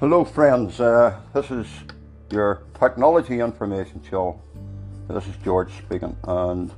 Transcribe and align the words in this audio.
Hello, 0.00 0.24
friends. 0.24 0.80
Uh, 0.80 1.18
this 1.32 1.50
is 1.50 1.66
your 2.30 2.62
technology 2.78 3.40
information 3.40 4.02
show. 4.08 4.40
This 5.08 5.26
is 5.26 5.36
George 5.44 5.70
speaking, 5.78 6.16
and 6.24 6.72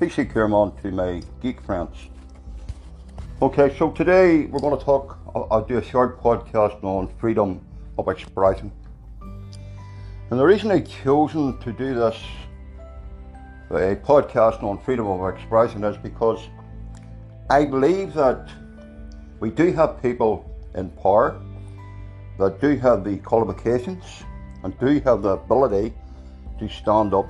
PC 0.00 0.32
Kierman 0.32 0.80
to 0.82 0.90
my 0.90 1.22
geek 1.40 1.60
friends. 1.60 1.96
Okay, 3.40 3.76
so 3.76 3.90
today 3.90 4.46
we're 4.46 4.60
going 4.60 4.78
to 4.78 4.84
talk. 4.84 5.18
I'll, 5.34 5.48
I'll 5.50 5.64
do 5.64 5.78
a 5.78 5.82
short 5.82 6.22
podcast 6.22 6.82
on 6.84 7.08
freedom 7.18 7.60
of 7.98 8.08
expression. 8.08 8.70
And 9.20 10.40
the 10.40 10.44
reason 10.44 10.70
I've 10.70 10.88
chosen 10.88 11.58
to 11.58 11.72
do 11.72 11.94
this 11.94 12.16
a 13.72 13.96
podcast 13.96 14.62
on 14.62 14.78
freedom 14.78 15.06
of 15.06 15.34
expression 15.34 15.82
is 15.84 15.96
because 15.96 16.48
I 17.52 17.66
believe 17.66 18.14
that 18.14 18.48
we 19.38 19.50
do 19.50 19.72
have 19.72 20.00
people 20.00 20.50
in 20.74 20.88
power 20.88 21.38
that 22.38 22.62
do 22.62 22.76
have 22.78 23.04
the 23.04 23.18
qualifications 23.18 24.24
and 24.64 24.72
do 24.78 25.00
have 25.00 25.20
the 25.20 25.32
ability 25.32 25.92
to 26.58 26.66
stand 26.70 27.12
up, 27.12 27.28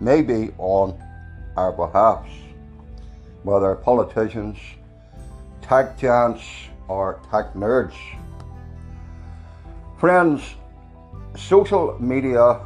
maybe 0.00 0.54
on 0.56 0.98
our 1.58 1.72
behalf, 1.72 2.26
whether 3.42 3.74
politicians, 3.74 4.56
tech 5.60 5.98
giants, 5.98 6.44
or 6.88 7.20
tech 7.30 7.52
nerds. 7.52 7.92
Friends, 9.98 10.54
social 11.36 11.98
media 12.00 12.60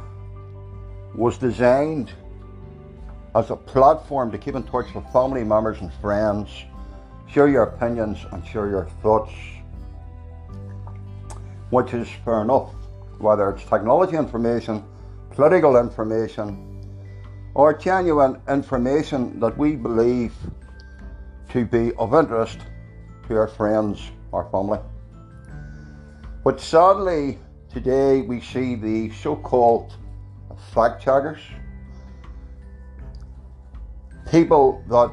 was 1.13 1.37
designed 1.37 2.13
as 3.35 3.49
a 3.49 3.55
platform 3.57 4.31
to 4.31 4.37
keep 4.37 4.55
in 4.55 4.63
touch 4.63 4.93
with 4.95 5.05
family 5.11 5.43
members 5.43 5.81
and 5.81 5.91
friends, 5.95 6.49
share 7.31 7.47
your 7.47 7.63
opinions 7.63 8.25
and 8.31 8.45
share 8.45 8.69
your 8.69 8.85
thoughts, 9.01 9.31
which 11.69 11.93
is 11.93 12.07
fair 12.25 12.41
enough, 12.41 12.73
whether 13.19 13.49
it's 13.49 13.63
technology 13.63 14.17
information, 14.17 14.83
political 15.31 15.77
information, 15.77 16.65
or 17.53 17.73
genuine 17.73 18.41
information 18.49 19.39
that 19.39 19.57
we 19.57 19.75
believe 19.75 20.33
to 21.49 21.65
be 21.65 21.93
of 21.95 22.13
interest 22.13 22.59
to 23.27 23.35
our 23.35 23.47
friends 23.47 24.11
or 24.31 24.49
family. 24.51 24.79
But 26.43 26.59
sadly, 26.59 27.37
today 27.71 28.21
we 28.21 28.41
see 28.41 28.75
the 28.75 29.11
so 29.11 29.35
called 29.35 29.93
fact 30.73 31.01
checkers 31.01 31.39
people 34.29 34.83
that 34.89 35.11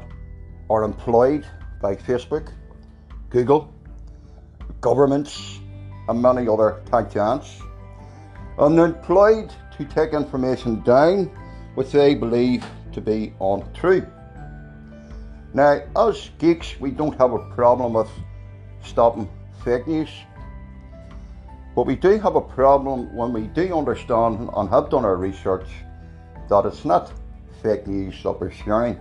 are 0.69 0.83
employed 0.83 1.47
by 1.87 1.95
Facebook, 1.95 2.48
Google, 3.31 3.73
governments, 4.81 5.61
and 6.09 6.20
many 6.20 6.48
other 6.48 6.83
tech 6.91 7.12
giants, 7.12 7.61
and 8.59 8.77
they're 8.77 8.87
employed 8.87 9.53
to 9.77 9.84
take 9.84 10.12
information 10.12 10.83
down 10.83 11.31
which 11.77 11.92
they 11.92 12.17
believe 12.17 12.64
to 12.91 13.01
be 13.01 13.33
untrue. 13.41 14.05
Now, 15.55 15.81
as 15.97 16.31
geeks, 16.39 16.75
we 16.81 16.91
don't 16.91 17.17
have 17.19 17.33
a 17.34 17.39
problem 17.55 17.92
with 17.92 18.11
stopping 18.83 19.29
fake 19.64 19.87
news, 19.87 20.11
but 21.77 21.87
we 21.87 21.95
do 21.95 22.19
have 22.19 22.34
a 22.34 22.41
problem 22.41 23.14
when 23.14 23.33
we 23.33 23.42
do 23.42 23.79
understand 23.79 24.51
and 24.57 24.69
have 24.70 24.91
done 24.91 25.05
our 25.05 25.17
research 25.17 25.69
that 26.48 26.67
it's 26.67 26.84
not 26.84 27.12
fake 27.62 27.87
news 27.87 28.20
that 28.25 28.41
we're 28.41 28.51
sharing. 28.51 28.98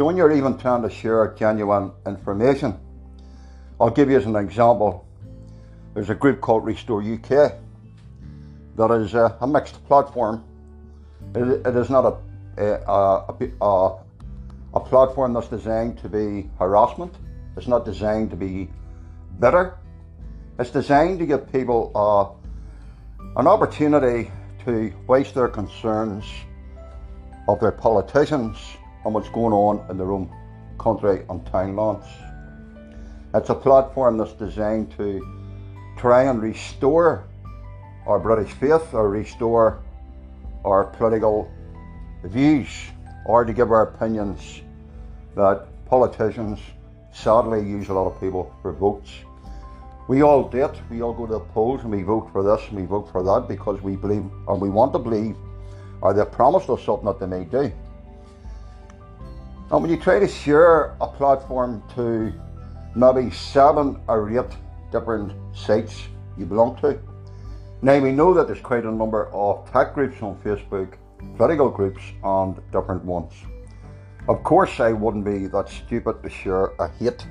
So 0.00 0.06
when 0.06 0.16
you're 0.16 0.32
even 0.32 0.56
trying 0.56 0.80
to 0.80 0.88
share 0.88 1.34
genuine 1.38 1.92
information, 2.06 2.74
I'll 3.78 3.90
give 3.90 4.08
you 4.10 4.16
as 4.16 4.24
an 4.24 4.34
example. 4.34 5.06
There's 5.92 6.08
a 6.08 6.14
group 6.14 6.40
called 6.40 6.64
Restore 6.64 7.02
UK 7.02 7.52
that 8.76 8.90
is 8.92 9.12
a, 9.12 9.36
a 9.42 9.46
mixed 9.46 9.84
platform. 9.84 10.42
It, 11.34 11.66
it 11.66 11.76
is 11.76 11.90
not 11.90 12.06
a, 12.56 12.62
a, 12.62 13.54
a, 13.60 13.98
a 14.72 14.80
platform 14.80 15.34
that's 15.34 15.48
designed 15.48 15.98
to 15.98 16.08
be 16.08 16.48
harassment. 16.58 17.14
It's 17.58 17.68
not 17.68 17.84
designed 17.84 18.30
to 18.30 18.36
be 18.36 18.70
bitter. 19.38 19.76
It's 20.58 20.70
designed 20.70 21.18
to 21.18 21.26
give 21.26 21.52
people 21.52 21.92
uh, 21.94 23.28
an 23.38 23.46
opportunity 23.46 24.30
to 24.64 24.94
voice 25.06 25.32
their 25.32 25.48
concerns 25.48 26.24
of 27.46 27.60
their 27.60 27.72
politicians 27.72 28.56
and 29.04 29.14
what's 29.14 29.28
going 29.30 29.52
on 29.52 29.88
in 29.90 29.96
their 29.96 30.12
own 30.12 30.30
country 30.78 31.24
and 31.28 31.44
townlands. 31.46 32.06
It's 33.34 33.50
a 33.50 33.54
platform 33.54 34.18
that's 34.18 34.32
designed 34.32 34.96
to 34.96 35.20
try 35.96 36.24
and 36.24 36.42
restore 36.42 37.24
our 38.06 38.18
British 38.18 38.52
faith 38.52 38.92
or 38.92 39.08
restore 39.08 39.82
our 40.64 40.84
political 40.84 41.50
views 42.24 42.68
or 43.26 43.44
to 43.44 43.52
give 43.52 43.70
our 43.70 43.82
opinions 43.82 44.62
that 45.36 45.66
politicians 45.86 46.58
sadly 47.12 47.60
use 47.60 47.88
a 47.88 47.92
lot 47.92 48.06
of 48.06 48.20
people 48.20 48.54
for 48.62 48.72
votes. 48.72 49.10
We 50.08 50.22
all 50.22 50.48
do 50.48 50.64
it. 50.64 50.80
We 50.90 51.02
all 51.02 51.12
go 51.12 51.26
to 51.26 51.34
the 51.34 51.40
polls 51.40 51.82
and 51.82 51.90
we 51.90 52.02
vote 52.02 52.30
for 52.32 52.42
this 52.42 52.66
and 52.68 52.80
we 52.80 52.84
vote 52.84 53.10
for 53.12 53.22
that 53.22 53.46
because 53.46 53.80
we 53.80 53.96
believe 53.96 54.24
and 54.48 54.60
we 54.60 54.68
want 54.68 54.92
to 54.94 54.98
believe 54.98 55.36
or 56.00 56.14
they 56.14 56.24
promised 56.24 56.68
us 56.70 56.82
something 56.82 57.06
that 57.06 57.20
they 57.20 57.26
may 57.26 57.44
do. 57.44 57.72
And 59.70 59.82
when 59.82 59.90
you 59.90 59.96
try 59.96 60.18
to 60.18 60.26
share 60.26 60.96
a 61.00 61.06
platform 61.06 61.80
to 61.94 62.32
maybe 62.96 63.30
seven 63.30 64.00
or 64.08 64.28
eight 64.28 64.50
different 64.90 65.32
sites 65.54 66.08
you 66.36 66.44
belong 66.44 66.76
to, 66.80 66.98
now 67.80 68.00
we 68.00 68.10
know 68.10 68.34
that 68.34 68.48
there's 68.48 68.60
quite 68.60 68.84
a 68.84 68.90
number 68.90 69.28
of 69.32 69.70
tech 69.70 69.94
groups 69.94 70.20
on 70.22 70.36
Facebook, 70.42 70.94
political 71.36 71.70
groups, 71.70 72.02
and 72.24 72.60
different 72.72 73.04
ones. 73.04 73.32
Of 74.28 74.42
course, 74.42 74.80
I 74.80 74.90
wouldn't 74.90 75.24
be 75.24 75.46
that 75.46 75.68
stupid 75.68 76.20
to 76.24 76.28
share 76.28 76.72
a 76.80 76.88
hate 76.88 77.24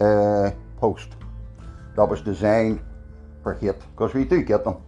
uh, 0.00 0.50
post 0.78 1.10
that 1.94 2.04
was 2.04 2.22
designed 2.22 2.80
for 3.44 3.54
hate, 3.54 3.78
because 3.92 4.14
we 4.14 4.24
do 4.24 4.42
get 4.42 4.64
them. 4.64 4.78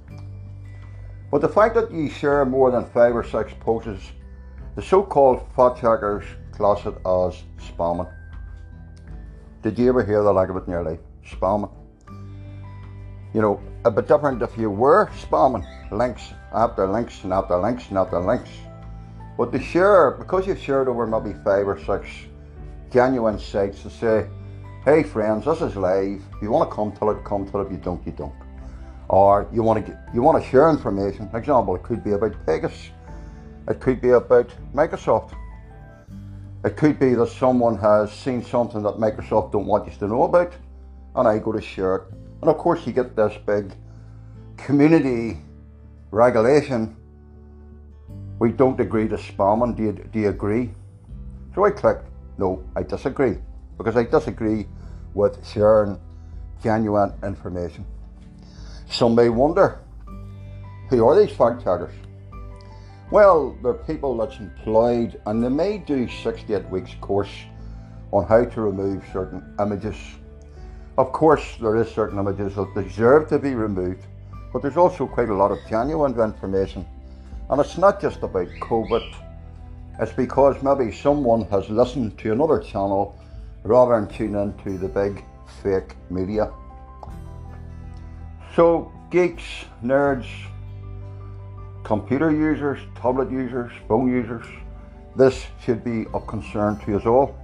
But 1.30 1.40
the 1.40 1.48
fact 1.48 1.76
that 1.76 1.92
you 1.92 2.10
share 2.10 2.44
more 2.44 2.72
than 2.72 2.84
five 2.86 3.14
or 3.14 3.22
six 3.22 3.52
posts, 3.60 4.10
the 4.74 4.82
so 4.82 5.04
called 5.04 5.46
fact 5.54 5.80
checkers 5.80 6.24
class 6.58 6.84
it 6.84 6.94
as 7.06 7.42
spamming. 7.66 8.12
Did 9.62 9.78
you 9.78 9.88
ever 9.88 10.04
hear 10.04 10.22
the 10.22 10.32
like 10.32 10.50
of 10.50 10.56
it 10.56 10.66
in 10.66 10.72
your 10.72 10.82
life? 10.82 11.00
Spamming. 11.24 11.72
You 13.32 13.40
know, 13.40 13.60
a 13.84 13.90
bit 13.90 14.08
different 14.08 14.42
if 14.42 14.58
you 14.58 14.68
were 14.68 15.06
spamming 15.22 15.64
links 15.92 16.32
after 16.52 16.86
links 16.86 17.22
and 17.22 17.32
after 17.32 17.56
links 17.56 17.88
and 17.88 17.98
after 17.98 18.18
links. 18.18 18.50
But 19.36 19.52
to 19.52 19.62
share, 19.62 20.10
because 20.12 20.46
you've 20.48 20.58
shared 20.58 20.88
over 20.88 21.06
maybe 21.06 21.32
five 21.44 21.68
or 21.68 21.78
six 21.84 22.08
genuine 22.90 23.38
sites 23.38 23.82
to 23.82 23.90
say, 23.90 24.26
hey 24.84 25.04
friends, 25.04 25.44
this 25.44 25.60
is 25.60 25.76
live. 25.76 26.20
If 26.34 26.42
you 26.42 26.50
want 26.50 26.68
to 26.68 26.74
come 26.74 26.90
to 26.96 27.10
it, 27.10 27.24
come 27.24 27.48
to 27.50 27.60
it. 27.60 27.66
If 27.66 27.72
you 27.72 27.78
don't, 27.78 28.04
you 28.04 28.12
don't. 28.12 28.34
Or 29.08 29.48
you 29.52 29.62
want 29.62 29.86
to 29.86 29.92
get, 29.92 30.00
you 30.12 30.22
want 30.22 30.42
to 30.42 30.50
share 30.50 30.68
information. 30.68 31.30
example, 31.34 31.76
it 31.76 31.84
could 31.84 32.02
be 32.02 32.12
about 32.12 32.34
Pegasus. 32.46 32.90
It 33.68 33.80
could 33.80 34.00
be 34.00 34.10
about 34.10 34.50
Microsoft. 34.74 35.34
It 36.64 36.76
could 36.76 36.98
be 36.98 37.14
that 37.14 37.28
someone 37.28 37.78
has 37.78 38.12
seen 38.12 38.44
something 38.44 38.82
that 38.82 38.94
Microsoft 38.94 39.52
don't 39.52 39.66
want 39.66 39.86
you 39.86 39.96
to 39.98 40.08
know 40.08 40.24
about, 40.24 40.52
and 41.14 41.28
I 41.28 41.38
go 41.38 41.52
to 41.52 41.60
share 41.60 41.96
it. 41.96 42.02
And 42.42 42.50
of 42.50 42.58
course, 42.58 42.86
you 42.86 42.92
get 42.92 43.14
this 43.14 43.36
big 43.46 43.72
community 44.56 45.38
regulation. 46.10 46.96
We 48.40 48.50
don't 48.50 48.78
agree 48.80 49.08
to 49.08 49.16
spamming. 49.16 49.76
Do 49.76 49.82
you, 49.84 49.92
do 49.92 50.18
you 50.18 50.28
agree? 50.28 50.70
So 51.54 51.64
I 51.64 51.70
click, 51.70 51.98
no, 52.38 52.64
I 52.76 52.82
disagree, 52.82 53.38
because 53.76 53.96
I 53.96 54.04
disagree 54.04 54.66
with 55.14 55.44
sharing 55.46 55.98
genuine 56.62 57.12
information. 57.22 57.84
Some 58.90 59.14
may 59.14 59.28
wonder, 59.28 59.80
who 60.90 61.06
are 61.06 61.18
these 61.18 61.34
fact 61.36 61.62
checkers? 61.62 61.94
Well, 63.10 63.56
they're 63.62 63.72
people 63.72 64.18
that's 64.18 64.38
employed 64.38 65.18
and 65.24 65.42
they 65.42 65.48
may 65.48 65.78
do 65.78 66.08
68 66.08 66.68
weeks 66.68 66.90
course 67.00 67.32
on 68.12 68.26
how 68.26 68.44
to 68.44 68.60
remove 68.60 69.02
certain 69.12 69.54
images. 69.58 69.96
Of 70.98 71.12
course, 71.12 71.56
there 71.58 71.76
is 71.76 71.90
certain 71.90 72.18
images 72.18 72.56
that 72.56 72.74
deserve 72.74 73.28
to 73.30 73.38
be 73.38 73.54
removed, 73.54 74.04
but 74.52 74.60
there's 74.60 74.76
also 74.76 75.06
quite 75.06 75.30
a 75.30 75.34
lot 75.34 75.50
of 75.50 75.58
genuine 75.70 76.20
information. 76.20 76.84
And 77.48 77.60
it's 77.60 77.78
not 77.78 77.98
just 77.98 78.22
about 78.22 78.48
COVID, 78.60 79.14
it's 80.00 80.12
because 80.12 80.62
maybe 80.62 80.92
someone 80.92 81.44
has 81.46 81.70
listened 81.70 82.18
to 82.18 82.32
another 82.32 82.58
channel 82.58 83.18
rather 83.62 83.98
than 83.98 84.14
tune 84.14 84.34
into 84.34 84.76
the 84.76 84.88
big 84.88 85.24
fake 85.62 85.96
media. 86.10 86.52
So, 88.54 88.92
geeks, 89.10 89.64
nerds, 89.82 90.28
computer 91.84 92.30
users, 92.30 92.78
tablet 92.94 93.30
users, 93.30 93.72
phone 93.86 94.08
users, 94.08 94.46
this 95.16 95.46
should 95.64 95.82
be 95.82 96.06
of 96.12 96.26
concern 96.26 96.78
to 96.80 96.96
us 96.96 97.06
all. 97.06 97.36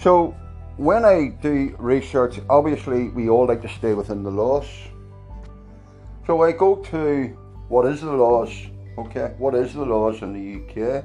So 0.00 0.34
when 0.76 1.04
I 1.04 1.36
do 1.42 1.74
research, 1.78 2.40
obviously 2.48 3.08
we 3.08 3.28
all 3.28 3.46
like 3.46 3.62
to 3.62 3.68
stay 3.68 3.94
within 3.94 4.22
the 4.22 4.30
laws. 4.30 4.66
So 6.26 6.42
I 6.42 6.52
go 6.52 6.76
to 6.76 7.36
what 7.68 7.86
is 7.86 8.00
the 8.00 8.12
laws, 8.12 8.50
okay? 8.98 9.34
What 9.38 9.54
is 9.54 9.74
the 9.74 9.84
laws 9.84 10.22
in 10.22 10.32
the 10.32 10.46
UK? 10.56 11.04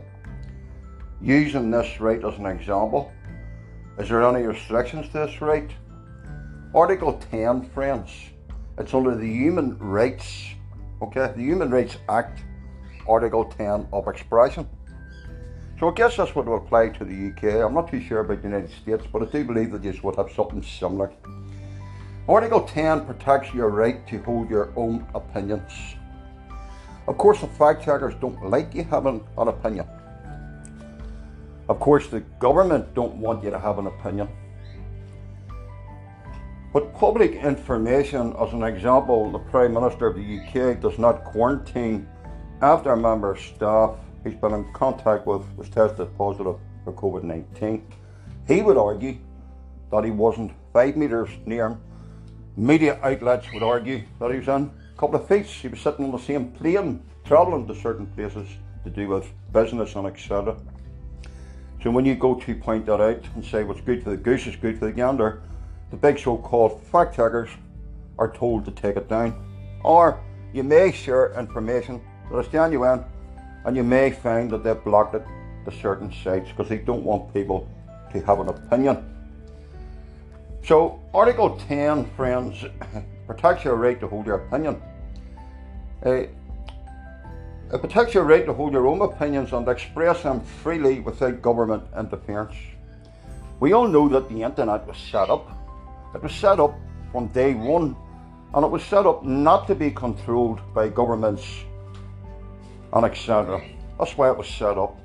Using 1.22 1.72
this 1.72 2.00
right 2.00 2.24
as 2.24 2.38
an 2.38 2.46
example, 2.46 3.12
is 3.98 4.10
there 4.10 4.24
any 4.24 4.46
restrictions 4.46 5.08
to 5.08 5.14
this 5.14 5.42
right? 5.42 5.70
Article 6.74 7.22
10, 7.32 7.70
friends, 7.70 8.12
it's 8.78 8.94
under 8.94 9.16
the 9.16 9.28
Human 9.28 9.78
Rights, 9.78 10.55
okay? 11.02 11.32
The 11.36 11.42
Human 11.42 11.70
Rights 11.70 11.98
Act, 12.10 12.44
Article 13.08 13.46
10 13.46 13.88
of 13.92 14.08
expression. 14.08 14.68
So 15.80 15.90
I 15.90 15.94
guess 15.94 16.16
that's 16.16 16.34
what 16.34 16.46
will 16.46 16.58
apply 16.58 16.90
to 16.90 17.04
the 17.04 17.32
UK. 17.32 17.66
I'm 17.66 17.74
not 17.74 17.92
too 17.92 18.00
sure 18.00 18.20
about 18.20 18.42
the 18.42 18.48
United 18.48 18.72
States, 18.72 19.04
but 19.12 19.24
I 19.24 19.26
do 19.26 19.44
believe 19.44 19.72
that 19.72 19.84
you 19.84 19.94
would 20.04 20.16
have 20.16 20.32
something 20.32 20.64
similar. 20.64 21.12
Article 22.28 22.62
10 22.62 23.06
protects 23.06 23.54
your 23.54 23.70
right 23.70 24.08
to 24.08 24.22
hold 24.24 24.50
your 24.50 24.72
own 24.76 25.06
opinions. 25.14 25.72
Of 27.08 27.18
course, 27.18 27.42
the 27.42 27.48
fact 27.48 27.84
checkers 27.84 28.16
don't 28.16 28.50
like 28.50 28.74
you 28.74 28.84
having 28.84 29.24
an 29.38 29.48
opinion. 29.48 29.86
Of 31.68 31.80
course, 31.80 32.08
the 32.08 32.22
government 32.40 32.94
don't 32.94 33.16
want 33.16 33.44
you 33.44 33.52
to 33.52 33.60
have 33.60 33.78
an 33.78 33.88
opinion. 33.88 34.30
But 36.76 36.94
public 36.94 37.36
information, 37.36 38.36
as 38.38 38.52
an 38.52 38.62
example, 38.62 39.32
the 39.32 39.40
Prime 39.40 39.74
Minister 39.74 40.08
of 40.08 40.18
the 40.18 40.42
UK 40.42 40.82
does 40.82 41.00
not 41.00 41.24
quarantine 41.24 42.06
after 42.62 42.92
a 42.92 42.98
member 42.98 43.32
of 43.32 43.40
staff 43.40 43.96
he's 44.26 44.34
been 44.34 44.52
in 44.52 44.74
contact 44.74 45.26
with 45.26 45.44
was 45.56 45.70
tested 45.70 46.10
positive 46.18 46.58
for 46.84 46.92
COVID 46.92 47.24
19. 47.24 47.82
He 48.46 48.62
would 48.62 48.76
argue 48.76 49.18
that 49.90 50.04
he 50.04 50.12
wasn't 50.12 50.52
five 50.74 50.98
metres 50.98 51.30
near 51.46 51.68
him. 51.68 51.82
Media 52.58 53.00
outlets 53.02 53.48
would 53.54 53.64
argue 53.64 54.04
that 54.20 54.32
he 54.32 54.40
was 54.40 54.50
in 54.50 54.70
a 54.70 55.00
couple 55.00 55.16
of 55.16 55.26
feet. 55.30 55.46
He 55.46 55.70
was 55.70 55.80
sitting 55.80 56.04
on 56.04 56.12
the 56.12 56.18
same 56.18 56.52
plane, 56.52 57.02
travelling 57.24 57.68
to 57.68 57.76
certain 57.76 58.08
places 58.08 58.50
to 58.84 58.90
do 58.90 59.08
with 59.08 59.32
business 59.54 59.96
and 59.96 60.08
etc. 60.08 60.58
So 61.82 61.90
when 61.92 62.04
you 62.04 62.16
go 62.16 62.36
to 62.36 62.54
point 62.54 62.86
that 62.88 63.00
out 63.00 63.24
and 63.34 63.46
say 63.46 63.64
what's 63.64 63.80
good 63.80 64.04
for 64.04 64.10
the 64.10 64.18
goose 64.18 64.46
is 64.46 64.58
good 64.58 64.78
for 64.78 64.88
the 64.88 64.92
gander, 64.92 65.42
the 65.92 65.98
big 65.98 66.20
so-called 66.20 66.82
fact 66.84 67.16
checkers 67.16 67.50
are 68.18 68.32
told 68.32 68.66
to 68.66 68.72
take 68.72 68.96
it 68.96 69.08
down. 69.08 69.36
Or 69.84 70.20
you 70.54 70.64
may 70.64 70.92
share 70.92 71.38
information 71.40 72.02
that 72.32 72.38
is 72.40 72.48
genuine 72.48 73.04
and 73.66 73.76
you 73.76 73.84
may 73.84 74.12
find 74.12 74.50
that 74.52 74.64
they've 74.64 74.84
blocked 74.84 75.16
it 75.16 75.24
to 75.66 75.72
certain 75.72 76.14
sites 76.24 76.50
because 76.50 76.70
they 76.70 76.78
don't 76.78 77.04
want 77.04 77.34
people 77.34 77.68
to 78.12 78.22
have 78.22 78.40
an 78.40 78.50
opinion. 78.50 79.04
So, 80.64 81.00
Article 81.14 81.58
10, 81.68 82.06
friends, 82.16 82.66
protects 83.28 83.64
your 83.64 83.76
right 83.76 84.00
to 84.00 84.08
hold 84.08 84.26
your 84.26 84.38
opinion. 84.38 84.82
Uh, 86.06 86.26
it 87.74 87.80
protects 87.80 88.14
your 88.14 88.24
right 88.24 88.46
to 88.46 88.54
hold 88.54 88.74
your 88.74 88.88
own 88.88 89.02
opinions 89.02 89.52
and 89.52 89.68
express 89.68 90.24
them 90.24 90.42
freely 90.42 91.00
without 91.00 91.42
government 91.42 91.84
interference. 91.98 92.56
We 93.60 93.74
all 93.74 93.88
know 93.88 94.08
that 94.10 94.30
the 94.30 94.44
internet 94.44 94.88
was 94.88 94.98
set 94.98 95.30
up. 95.30 95.50
It 96.16 96.24
was 96.24 96.34
set 96.34 96.62
up 96.62 96.74
from 97.12 97.28
day 97.28 97.54
one, 97.54 97.96
and 98.54 98.64
it 98.64 98.72
was 98.72 98.84
set 98.84 99.06
up 99.06 99.26
not 99.26 99.68
to 99.68 99.76
be 99.76 99.92
controlled 99.92 100.62
by 100.74 100.88
governments 100.88 101.46
and 102.94 103.06
etc. 103.06 103.62
That's 104.00 104.18
why 104.18 104.30
it 104.30 104.38
was 104.38 104.48
set 104.48 104.78
up. 104.78 104.98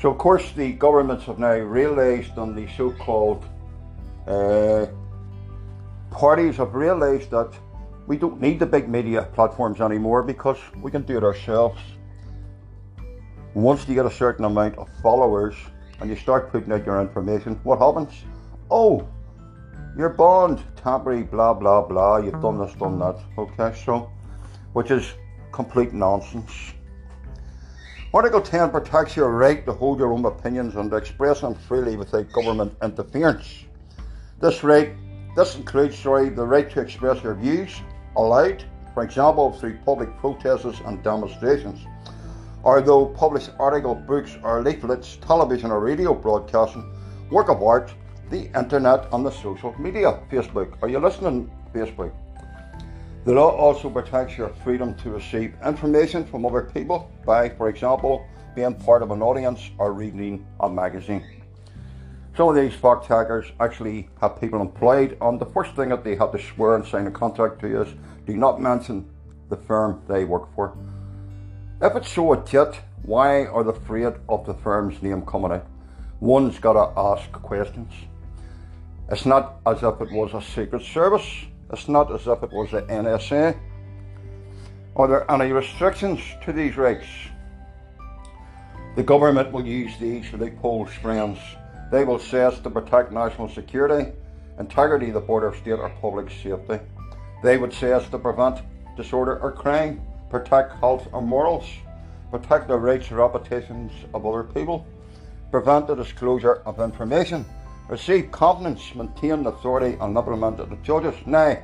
So 0.00 0.10
of 0.10 0.18
course 0.18 0.52
the 0.52 0.72
governments 0.72 1.24
have 1.24 1.38
now 1.38 1.54
realised 1.54 2.36
and 2.36 2.54
the 2.54 2.68
so-called 2.76 3.46
uh, 4.26 4.86
parties 6.10 6.58
have 6.58 6.74
realised 6.74 7.30
that 7.30 7.50
we 8.06 8.18
don't 8.18 8.38
need 8.42 8.58
the 8.58 8.66
big 8.66 8.86
media 8.86 9.22
platforms 9.34 9.80
anymore 9.80 10.22
because 10.22 10.58
we 10.82 10.90
can 10.90 11.02
do 11.02 11.16
it 11.16 11.24
ourselves. 11.24 11.80
Once 13.54 13.88
you 13.88 13.94
get 13.94 14.04
a 14.04 14.10
certain 14.10 14.44
amount 14.44 14.76
of 14.76 14.90
followers 15.02 15.54
and 16.00 16.10
you 16.10 16.16
start 16.16 16.52
putting 16.52 16.70
out 16.70 16.84
your 16.84 17.00
information, 17.00 17.58
what 17.62 17.78
happens? 17.78 18.12
Oh, 18.70 19.08
you're 19.96 20.08
bond, 20.10 20.62
temporary, 20.76 21.22
blah 21.22 21.54
blah 21.54 21.82
blah, 21.82 22.18
you've 22.18 22.40
done 22.40 22.58
this, 22.58 22.74
done 22.74 22.98
that. 22.98 23.18
Okay, 23.38 23.76
so 23.84 24.10
which 24.72 24.90
is 24.90 25.14
complete 25.52 25.92
nonsense. 25.92 26.72
Article 28.12 28.40
10 28.40 28.70
protects 28.70 29.16
your 29.16 29.30
right 29.30 29.64
to 29.66 29.72
hold 29.72 29.98
your 29.98 30.12
own 30.12 30.24
opinions 30.24 30.76
and 30.76 30.90
to 30.90 30.96
express 30.96 31.40
them 31.40 31.54
freely 31.54 31.96
without 31.96 32.30
government 32.32 32.72
interference. 32.82 33.64
This 34.40 34.62
right 34.62 34.94
this 35.34 35.56
includes 35.56 35.98
sorry, 35.98 36.28
the 36.28 36.46
right 36.46 36.70
to 36.70 36.80
express 36.80 37.22
your 37.24 37.34
views 37.34 37.80
aloud, 38.16 38.64
for 38.94 39.02
example, 39.02 39.50
through 39.52 39.78
public 39.84 40.16
protests 40.18 40.80
and 40.86 41.02
demonstrations, 41.02 41.84
or 42.62 42.80
though 42.80 43.06
published 43.06 43.50
article, 43.58 43.96
books 43.96 44.36
or 44.44 44.62
leaflets, 44.62 45.16
television 45.16 45.72
or 45.72 45.80
radio 45.80 46.14
broadcasting, 46.14 46.84
work 47.32 47.48
of 47.48 47.60
art, 47.64 47.92
the 48.30 48.46
internet 48.58 49.06
and 49.12 49.24
the 49.24 49.30
social 49.30 49.74
media, 49.78 50.20
Facebook. 50.30 50.76
Are 50.82 50.88
you 50.88 50.98
listening, 50.98 51.50
Facebook? 51.74 52.12
The 53.24 53.32
law 53.32 53.50
also 53.50 53.88
protects 53.88 54.36
your 54.36 54.50
freedom 54.62 54.94
to 54.96 55.10
receive 55.10 55.54
information 55.64 56.24
from 56.24 56.44
other 56.44 56.62
people 56.62 57.10
by, 57.24 57.48
for 57.48 57.68
example, 57.68 58.26
being 58.54 58.74
part 58.74 59.02
of 59.02 59.10
an 59.10 59.22
audience 59.22 59.70
or 59.78 59.92
reading 59.92 60.46
a 60.60 60.68
magazine. 60.68 61.24
Some 62.36 62.48
of 62.48 62.56
these 62.56 62.74
fact 62.74 63.06
checkers 63.06 63.46
actually 63.60 64.08
have 64.20 64.40
people 64.40 64.60
employed, 64.60 65.16
and 65.20 65.40
the 65.40 65.46
first 65.46 65.74
thing 65.74 65.90
that 65.90 66.04
they 66.04 66.16
have 66.16 66.32
to 66.32 66.38
swear 66.42 66.74
and 66.74 66.84
sign 66.84 67.06
a 67.06 67.10
contract 67.10 67.60
to 67.60 67.82
is 67.82 67.94
do 68.26 68.36
not 68.36 68.60
mention 68.60 69.08
the 69.48 69.56
firm 69.56 70.02
they 70.08 70.24
work 70.24 70.52
for. 70.54 70.76
If 71.80 71.94
it's 71.96 72.10
so 72.10 72.26
legit, 72.26 72.80
why 73.02 73.46
are 73.46 73.62
they 73.62 73.70
afraid 73.70 74.14
of 74.28 74.46
the 74.46 74.54
firm's 74.54 75.00
name 75.02 75.22
coming 75.22 75.52
out? 75.52 75.66
One's 76.20 76.58
got 76.58 76.72
to 76.72 76.98
ask 76.98 77.30
questions. 77.32 77.92
It's 79.10 79.26
not 79.26 79.60
as 79.66 79.82
if 79.82 80.00
it 80.00 80.12
was 80.12 80.34
a 80.34 80.42
secret 80.42 80.82
service 80.82 81.46
it's 81.74 81.88
not 81.88 82.12
as 82.12 82.26
if 82.26 82.42
it 82.42 82.52
was 82.52 82.70
the 82.70 82.82
NSA. 82.82 83.58
Are 84.96 85.08
there 85.08 85.30
any 85.30 85.50
restrictions 85.50 86.20
to 86.44 86.52
these 86.52 86.76
rights? 86.76 87.06
The 88.94 89.02
government 89.02 89.50
will 89.50 89.66
use 89.66 89.96
these 89.98 90.32
loopholes, 90.32 90.92
friends. 90.92 91.38
They 91.90 92.04
will 92.04 92.20
say 92.20 92.46
it's 92.46 92.60
to 92.60 92.70
protect 92.70 93.10
national 93.10 93.48
security, 93.48 94.12
integrity 94.60 95.08
of 95.08 95.14
the 95.14 95.20
border 95.20 95.48
of 95.48 95.56
state 95.56 95.72
or 95.72 95.88
public 96.00 96.30
safety. 96.30 96.78
They 97.42 97.56
would 97.56 97.72
say 97.72 97.88
it's 97.88 98.08
to 98.10 98.18
prevent 98.18 98.60
disorder 98.96 99.40
or 99.40 99.50
crime, 99.50 100.00
protect 100.30 100.78
health 100.78 101.08
or 101.12 101.22
morals, 101.22 101.66
protect 102.30 102.68
the 102.68 102.78
rights 102.78 103.08
and 103.08 103.18
reputations 103.18 103.90
of 104.14 104.24
other 104.24 104.44
people, 104.44 104.86
prevent 105.50 105.88
the 105.88 105.96
disclosure 105.96 106.62
of 106.66 106.78
information, 106.78 107.44
receive 107.88 108.30
confidence, 108.30 108.94
maintain 108.94 109.46
authority, 109.46 109.96
and 110.00 110.16
implement 110.16 110.58
to 110.58 110.76
judges. 110.82 111.14
Now, 111.26 111.58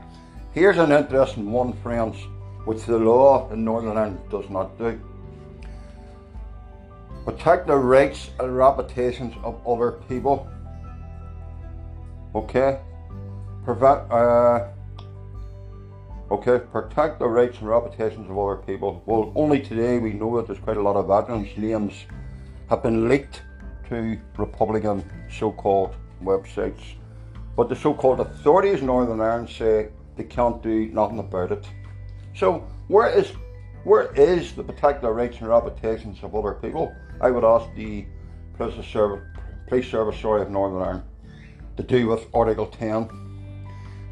here's 0.52 0.78
an 0.78 0.92
interesting 0.92 1.50
one, 1.50 1.72
friends, 1.82 2.16
which 2.64 2.84
the 2.84 2.98
law 2.98 3.50
in 3.50 3.64
Northern 3.64 3.96
Ireland 3.96 4.20
does 4.30 4.48
not 4.50 4.76
do. 4.78 5.00
Protect 7.24 7.66
the 7.66 7.76
rights 7.76 8.30
and 8.38 8.56
reputations 8.56 9.34
of 9.42 9.66
other 9.66 9.92
people. 10.08 10.48
Okay? 12.34 12.80
Prevent, 13.64 14.10
uh, 14.10 14.68
okay, 16.30 16.58
protect 16.72 17.18
the 17.18 17.28
rights 17.28 17.58
and 17.58 17.68
reputations 17.68 18.28
of 18.30 18.38
other 18.38 18.56
people. 18.56 19.02
Well, 19.06 19.32
only 19.34 19.60
today 19.60 19.98
we 19.98 20.12
know 20.12 20.36
that 20.36 20.46
there's 20.46 20.58
quite 20.58 20.76
a 20.76 20.82
lot 20.82 20.96
of 20.96 21.08
veterans' 21.08 21.56
names 21.56 21.92
have 22.68 22.82
been 22.82 23.08
leaked 23.08 23.42
to 23.88 24.18
Republican 24.36 25.04
so-called 25.30 25.94
websites. 26.22 26.94
But 27.56 27.68
the 27.68 27.76
so-called 27.76 28.20
authorities 28.20 28.80
in 28.80 28.86
Northern 28.86 29.20
Ireland 29.20 29.50
say 29.50 29.88
they 30.16 30.24
can't 30.24 30.62
do 30.62 30.86
nothing 30.86 31.18
about 31.18 31.52
it. 31.52 31.66
So 32.34 32.66
where 32.88 33.10
is 33.10 33.32
where 33.84 34.12
is 34.14 34.52
the 34.52 34.62
particular 34.62 35.14
rights 35.14 35.38
and 35.38 35.48
reputations 35.48 36.22
of 36.22 36.34
other 36.34 36.54
people? 36.54 36.94
I 37.20 37.30
would 37.30 37.44
ask 37.44 37.66
the 37.74 38.04
police 38.56 38.86
service, 38.86 39.24
police 39.68 39.90
service 39.90 40.20
sorry, 40.20 40.42
of 40.42 40.50
Northern 40.50 40.82
Ireland 40.82 41.04
to 41.76 41.82
do 41.82 42.08
with 42.08 42.26
Article 42.34 42.66
10 42.66 43.08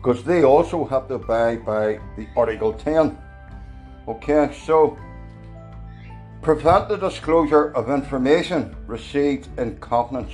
because 0.01 0.23
they 0.23 0.45
also 0.45 0.85
have 0.87 1.09
to 1.09 1.15
abide 1.15 1.67
by 1.67 2.01
the 2.17 2.27
Article 2.37 2.73
10. 2.73 3.19
Okay, 4.07 4.57
so 4.65 4.97
prevent 6.41 6.89
the 6.89 6.97
disclosure 6.97 7.73
of 7.75 7.91
information 7.91 8.75
received 8.87 9.49
in 9.59 9.77
confidence 9.79 10.33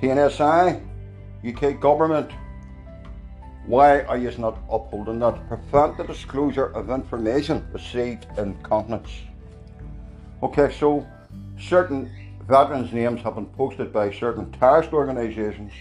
PNSI, 0.00 0.80
UK 1.46 1.78
government, 1.78 2.30
why 3.66 4.00
are 4.02 4.16
you 4.16 4.32
not 4.38 4.58
upholding 4.70 5.18
that? 5.18 5.46
Prevent 5.46 5.98
the 5.98 6.04
disclosure 6.04 6.72
of 6.74 6.88
information 6.88 7.66
received 7.70 8.26
in 8.38 8.54
confidence. 8.62 9.10
Okay, 10.42 10.72
so 10.72 11.06
certain 11.58 12.10
veterans' 12.48 12.94
names 12.94 13.20
have 13.20 13.34
been 13.34 13.44
posted 13.46 13.92
by 13.92 14.10
certain 14.10 14.50
terrorist 14.52 14.94
organisations 14.94 15.72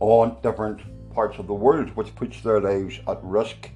on 0.00 0.36
different 0.42 0.80
parts 1.12 1.38
of 1.38 1.46
the 1.46 1.54
world, 1.54 1.90
which 1.90 2.14
puts 2.14 2.40
their 2.40 2.58
lives 2.58 3.00
at 3.06 3.22
risk. 3.22 3.68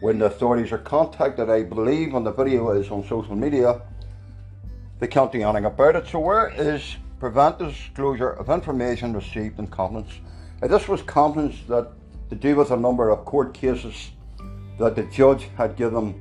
When 0.00 0.20
the 0.20 0.26
authorities 0.26 0.70
are 0.70 0.78
contacted, 0.78 1.50
I 1.50 1.64
believe, 1.64 2.14
and 2.14 2.24
the 2.24 2.32
video 2.32 2.70
is 2.70 2.90
on 2.90 3.04
social 3.08 3.34
media, 3.34 3.82
they 5.00 5.08
can't 5.08 5.32
do 5.32 5.42
anything 5.42 5.64
about 5.64 5.96
it. 5.96 6.06
So, 6.06 6.20
where 6.20 6.48
is 6.56 6.96
prevent 7.20 7.58
the 7.58 7.66
disclosure 7.66 8.30
of 8.30 8.48
information 8.48 9.12
received 9.12 9.58
in 9.58 9.66
confidence? 9.68 10.10
Now, 10.60 10.68
this 10.68 10.88
was 10.88 11.02
confidence 11.02 11.56
that 11.68 11.92
to 12.30 12.34
do 12.34 12.56
with 12.56 12.70
a 12.70 12.76
number 12.76 13.10
of 13.10 13.24
court 13.26 13.52
cases 13.52 14.10
that 14.78 14.96
the 14.96 15.04
judge 15.04 15.48
had 15.56 15.76
given 15.76 16.18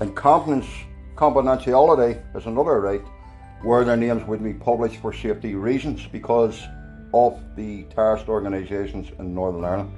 in 0.00 0.14
confidence. 0.14 0.66
Confidentiality 1.14 2.22
is 2.34 2.46
another 2.46 2.80
right 2.80 3.02
where 3.62 3.84
their 3.84 3.96
names 3.96 4.26
would 4.26 4.42
be 4.42 4.54
published 4.54 4.96
for 4.96 5.12
safety 5.12 5.54
reasons 5.54 6.06
because 6.06 6.66
of 7.12 7.38
the 7.56 7.82
terrorist 7.84 8.28
organisations 8.28 9.10
in 9.18 9.34
Northern 9.34 9.64
Ireland. 9.64 9.92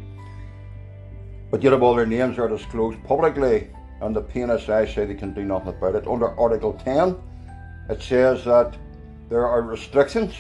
But 1.53 1.63
yet, 1.63 1.75
all 1.75 1.95
their 1.95 2.07
names 2.07 2.39
are 2.39 2.49
disclosed 2.49 2.99
publicly, 3.05 3.71
and 4.01 4.17
the 4.17 4.23
PNSI 4.23 4.93
say 4.93 5.05
they 5.05 5.15
can 5.15 5.33
do 5.33 5.45
nothing 5.45 5.69
about 5.69 5.95
it. 5.95 6.09
Under 6.09 6.37
Article 6.41 6.73
10, 6.73 7.15
it 7.91 8.03
says 8.03 8.45
that 8.47 8.75
there 9.33 9.49
are 9.49 9.63
restrictions 9.63 10.35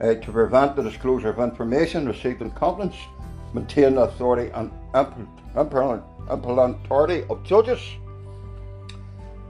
uh, 0.00 0.14
to 0.14 0.30
prevent 0.30 0.76
the 0.76 0.82
disclosure 0.82 1.30
of 1.30 1.40
information 1.40 2.06
received 2.06 2.40
in 2.40 2.52
confidence, 2.52 2.94
maintain 3.52 3.96
the 3.96 4.02
authority 4.02 4.48
and 4.52 4.70
implementarity 4.94 7.28
of 7.28 7.42
judges. 7.42 7.80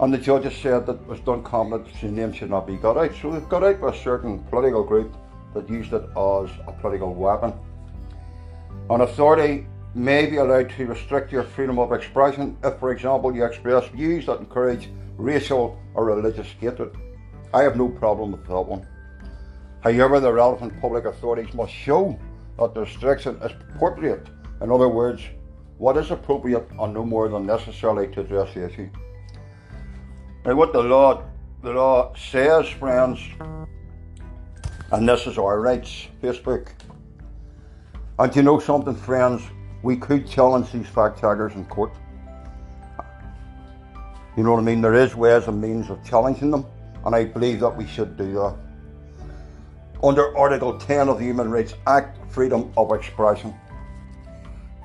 And 0.00 0.14
the 0.14 0.16
judges 0.16 0.56
said 0.56 0.86
that 0.86 1.02
it 1.02 1.06
was 1.06 1.20
done 1.20 1.42
confidence 1.42 1.90
the 2.00 2.10
name 2.10 2.32
should 2.32 2.48
not 2.48 2.66
be 2.66 2.78
got 2.78 2.96
out. 2.96 3.12
So 3.20 3.30
they've 3.30 3.46
got 3.46 3.62
out 3.62 3.78
by 3.78 3.90
a 3.90 4.02
certain 4.02 4.38
political 4.44 4.84
group 4.84 5.14
that 5.52 5.68
used 5.68 5.92
it 5.92 6.04
as 6.04 6.48
a 6.66 6.72
political 6.80 7.12
weapon. 7.12 7.52
An 8.88 9.02
authority 9.02 9.66
may 9.94 10.24
be 10.24 10.38
allowed 10.38 10.70
to 10.70 10.86
restrict 10.86 11.30
your 11.30 11.42
freedom 11.42 11.78
of 11.78 11.92
expression 11.92 12.56
if, 12.64 12.78
for 12.78 12.90
example, 12.90 13.36
you 13.36 13.44
express 13.44 13.86
views 13.88 14.24
that 14.24 14.40
encourage 14.40 14.88
racial 15.18 15.78
or 15.92 16.06
religious 16.06 16.46
hatred. 16.58 16.96
I 17.52 17.62
have 17.62 17.76
no 17.76 17.88
problem 17.88 18.32
with 18.32 18.46
that 18.46 18.60
one. 18.60 18.86
However, 19.82 20.20
the 20.20 20.32
relevant 20.32 20.80
public 20.80 21.04
authorities 21.04 21.52
must 21.54 21.72
show 21.72 22.18
that 22.58 22.74
the 22.74 22.82
restriction 22.82 23.36
is 23.42 23.52
appropriate. 23.74 24.26
In 24.60 24.70
other 24.70 24.88
words, 24.88 25.22
what 25.78 25.96
is 25.96 26.10
appropriate 26.10 26.68
and 26.78 26.94
no 26.94 27.04
more 27.04 27.28
than 27.28 27.46
necessary 27.46 28.08
to 28.12 28.20
address 28.20 28.52
the 28.54 28.66
issue. 28.66 28.90
Now, 30.44 30.54
what 30.54 30.72
the 30.72 30.82
law 30.82 31.24
the 31.62 31.72
law 31.72 32.14
says, 32.14 32.68
friends, 32.68 33.20
and 34.92 35.06
this 35.06 35.26
is 35.26 35.36
our 35.36 35.60
rights, 35.60 36.06
Facebook. 36.22 36.68
And 38.18 38.34
you 38.34 38.42
know 38.42 38.58
something, 38.58 38.94
friends? 38.94 39.42
We 39.82 39.96
could 39.96 40.26
challenge 40.26 40.72
these 40.72 40.86
fact 40.86 41.20
checkers 41.20 41.54
in 41.54 41.66
court. 41.66 41.92
You 44.38 44.42
know 44.42 44.52
what 44.52 44.60
I 44.60 44.62
mean? 44.62 44.80
There 44.80 44.94
is 44.94 45.14
ways 45.14 45.48
and 45.48 45.60
means 45.60 45.90
of 45.90 46.02
challenging 46.02 46.50
them, 46.50 46.64
and 47.04 47.14
I 47.14 47.24
believe 47.24 47.60
that 47.60 47.76
we 47.76 47.86
should 47.86 48.16
do 48.16 48.32
that. 48.34 48.56
Under 50.02 50.36
Article 50.36 50.78
10 50.78 51.08
of 51.08 51.18
the 51.18 51.24
Human 51.24 51.50
Rights 51.50 51.74
Act, 51.86 52.18
freedom 52.32 52.72
of 52.76 52.92
expression. 52.92 53.54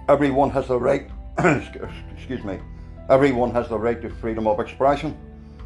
Everyone 0.09 0.49
has 0.51 0.67
the 0.67 0.79
right, 0.79 1.09
excuse 1.37 2.43
me, 2.43 2.59
everyone 3.09 3.51
has 3.51 3.69
the 3.69 3.79
right 3.79 4.01
to 4.01 4.09
freedom 4.09 4.47
of 4.47 4.59
expression. 4.59 5.17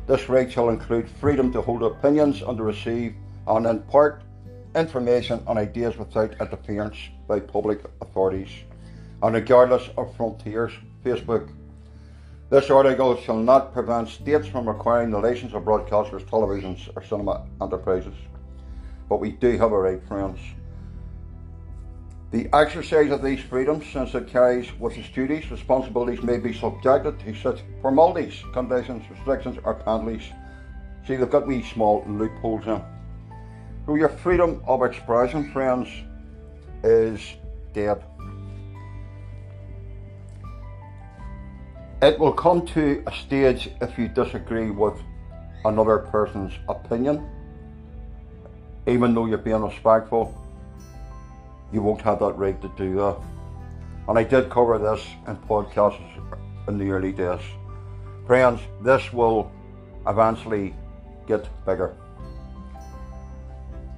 This 0.08 0.30
right 0.30 0.52
shall 0.52 0.70
include 0.70 1.10
freedom 1.10 1.52
to 1.54 1.62
hold 1.62 1.84
opinions 1.84 2.42
and 2.42 2.58
to 2.58 2.64
receive 2.64 3.16
and 3.48 3.66
impart 3.66 4.24
information 4.76 5.44
and 5.48 5.58
ideas 5.58 5.98
without 5.98 6.40
interference 6.40 6.98
by 7.28 7.40
public 7.40 7.84
authorities 8.02 8.50
and 9.22 9.36
regardless 9.36 9.90
of 9.98 10.16
frontiers. 10.16 10.72
Facebook. 11.04 11.50
This 12.50 12.72
article 12.72 13.16
shall 13.16 13.38
not 13.38 13.74
prevent 13.74 14.10
states 14.10 14.48
from 14.48 14.68
requiring 14.68 15.12
the 15.12 15.20
license 15.20 15.54
of 15.54 15.66
broadcasters, 15.66 16.26
televisions, 16.26 16.90
or 16.96 17.04
cinema 17.04 17.46
enterprises. 17.62 18.16
But 19.08 19.20
we 19.20 19.34
do 19.34 19.56
have 19.60 19.72
a 19.72 19.78
right, 19.78 20.04
friends. 20.08 20.40
The 22.32 22.50
exercise 22.52 23.12
of 23.12 23.22
these 23.22 23.40
freedoms, 23.40 23.86
since 23.94 24.16
it 24.16 24.28
carries 24.28 24.74
with 24.80 24.98
its 24.98 25.10
duties, 25.10 25.52
responsibilities 25.52 26.24
may 26.24 26.38
be 26.38 26.52
subjected 26.52 27.20
to 27.20 27.36
such 27.36 27.62
formalities, 27.84 28.44
conditions, 28.52 29.04
restrictions, 29.12 29.60
or 29.64 29.76
penalties. 29.76 30.30
See, 31.06 31.18
they've 31.18 31.30
got 31.30 31.46
wee 31.46 31.62
small 31.62 32.04
loopholes 32.08 32.66
in. 32.66 32.82
So 33.86 33.94
your 33.94 34.10
freedom 34.10 34.64
of 34.66 34.82
expression, 34.82 35.52
friends, 35.52 35.88
is 36.84 37.22
dead. 37.74 38.04
It 42.02 42.18
will 42.18 42.32
come 42.32 42.66
to 42.68 43.04
a 43.08 43.12
stage 43.12 43.72
if 43.82 43.98
you 43.98 44.08
disagree 44.08 44.72
with 44.72 44.94
another 45.66 45.98
person's 45.98 46.54
opinion, 46.70 47.28
even 48.88 49.14
though 49.14 49.26
you're 49.26 49.38
being 49.38 49.62
respectful, 49.62 50.34
you 51.74 51.82
won't 51.82 52.02
have 52.02 52.20
that 52.20 52.38
right 52.38 52.60
to 52.62 52.72
do 52.78 52.96
that. 52.96 53.18
And 54.08 54.18
I 54.18 54.24
did 54.24 54.50
cover 54.50 54.78
this 54.78 55.06
in 55.28 55.36
podcasts 55.36 56.00
in 56.70 56.78
the 56.78 56.90
early 56.90 57.12
days. 57.12 57.42
Friends, 58.26 58.62
this 58.82 59.12
will 59.12 59.52
eventually 60.08 60.74
get 61.28 61.50
bigger. 61.66 61.98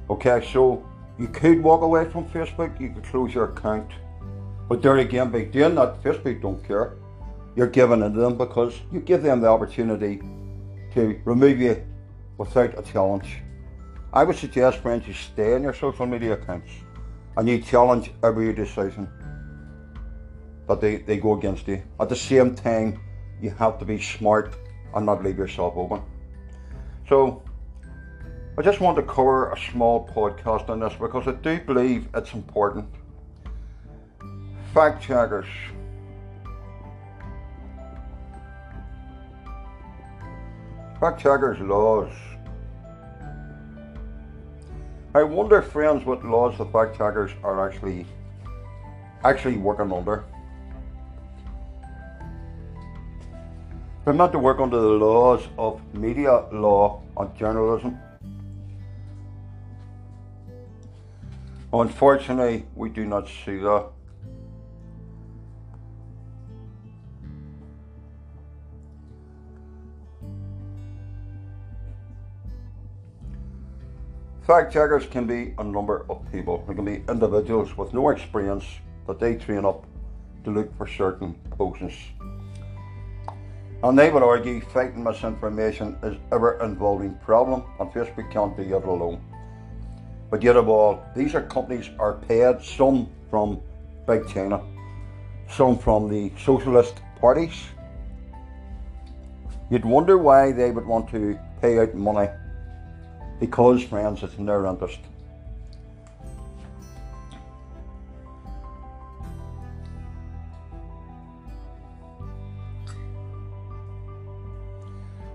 Okay, 0.10 0.44
so 0.52 0.84
you 1.20 1.28
could 1.28 1.62
walk 1.62 1.84
away 1.84 2.10
from 2.10 2.28
Facebook, 2.30 2.82
you 2.82 2.90
could 2.90 3.04
close 3.04 3.32
your 3.32 3.52
account. 3.52 3.92
But 4.68 4.82
there 4.82 4.98
again, 4.98 5.30
by 5.30 5.44
doing 5.44 5.76
that, 5.76 6.02
Facebook 6.02 6.42
don't 6.42 6.64
care. 6.68 6.96
You're 7.56 7.68
giving 7.68 8.02
it 8.02 8.12
to 8.12 8.20
them 8.20 8.38
because 8.38 8.80
you 8.92 9.00
give 9.00 9.24
them 9.24 9.42
the 9.42 9.48
opportunity 9.48 10.22
to 10.94 11.20
remove 11.26 11.60
you 11.60 11.86
without 12.38 12.78
a 12.78 12.82
challenge. 12.82 13.40
I 14.14 14.24
would 14.24 14.36
suggest, 14.36 14.80
friends, 14.80 15.08
you 15.08 15.14
stay 15.14 15.56
on 15.56 15.64
your 15.64 15.74
social 15.74 16.06
media 16.06 16.34
accounts 16.34 16.72
and 17.38 17.48
you 17.48 17.62
challenge 17.62 18.12
every 18.24 18.54
decision 18.54 19.10
that 20.68 20.82
they, 20.82 20.98
they 20.98 21.18
go 21.18 21.38
against 21.38 21.68
you. 21.68 21.82
At 22.00 22.10
the 22.10 22.16
same 22.16 22.56
time, 22.56 23.00
you 23.42 23.52
have 23.52 23.80
to 23.80 23.86
be 23.86 24.02
smart 24.02 24.56
and 24.94 25.06
not 25.06 25.24
leave 25.24 25.38
yourself 25.38 25.74
open. 25.76 26.02
So, 27.08 27.44
I 28.58 28.62
just 28.62 28.82
want 28.82 28.98
to 28.98 29.04
cover 29.04 29.52
a 29.52 29.58
small 29.58 30.08
podcast 30.08 30.70
on 30.70 30.82
this 30.82 30.94
because 31.00 31.28
I 31.28 31.32
do 31.32 31.60
believe 31.62 32.10
it's 32.14 32.34
important. 32.34 32.86
Fact 34.74 35.02
checkers. 35.02 35.48
Fact 41.02 41.20
checkers 41.20 41.60
laws. 41.60 42.12
I 45.16 45.24
wonder, 45.24 45.64
friends, 45.64 46.06
what 46.06 46.24
laws 46.24 46.56
the 46.60 46.66
fact 46.68 46.96
checkers 46.96 47.32
are 47.44 47.68
actually 47.68 48.06
actually 49.24 49.58
working 49.58 49.92
under. 49.92 50.24
They're 54.06 54.14
meant 54.14 54.32
to 54.34 54.38
work 54.38 54.60
under 54.60 54.80
the 54.80 54.90
laws 54.90 55.42
of 55.58 55.82
media 55.96 56.46
law 56.52 57.02
and 57.18 57.36
journalism. 57.36 57.98
Unfortunately, 61.74 62.68
we 62.76 62.90
do 62.90 63.06
not 63.08 63.28
see 63.28 63.58
that. 63.58 63.88
Fact 74.52 74.74
checkers 74.74 75.06
can 75.06 75.26
be 75.26 75.54
a 75.60 75.64
number 75.64 76.06
of 76.10 76.30
people. 76.30 76.62
They 76.68 76.74
can 76.74 76.84
be 76.84 77.06
individuals 77.08 77.78
with 77.78 77.94
no 77.94 78.10
experience 78.10 78.66
that 79.08 79.18
they 79.18 79.36
train 79.36 79.64
up 79.64 79.86
to 80.44 80.52
look 80.52 80.78
for 80.78 80.86
certain 80.86 81.36
posts. 81.52 81.96
And 83.82 83.98
they 83.98 84.12
would 84.12 84.24
argue 84.24 84.60
fighting 84.60 85.06
misinformation 85.06 85.98
is 86.04 86.18
ever 86.34 86.62
involving 86.62 87.16
problem 87.24 87.64
and 87.80 87.90
Facebook 87.92 88.30
can't 88.30 88.58
do 88.58 88.64
it 88.64 88.84
alone. 88.84 89.24
But 90.30 90.44
yet 90.44 90.58
of 90.58 90.68
all, 90.68 91.02
these 91.16 91.34
are 91.34 91.44
companies 91.44 91.90
are 91.98 92.16
paid, 92.16 92.62
some 92.62 93.08
from 93.30 93.62
Big 94.06 94.28
China, 94.28 94.62
some 95.48 95.78
from 95.78 96.10
the 96.10 96.30
socialist 96.38 96.96
parties. 97.22 97.56
You'd 99.70 99.86
wonder 99.86 100.18
why 100.18 100.52
they 100.52 100.72
would 100.72 100.86
want 100.86 101.10
to 101.12 101.40
pay 101.62 101.80
out 101.80 101.96
money. 101.96 102.28
Because, 103.42 103.84
friends, 103.84 104.22
it's 104.22 104.36
in 104.36 104.46
their 104.46 104.68
interest. 104.68 105.00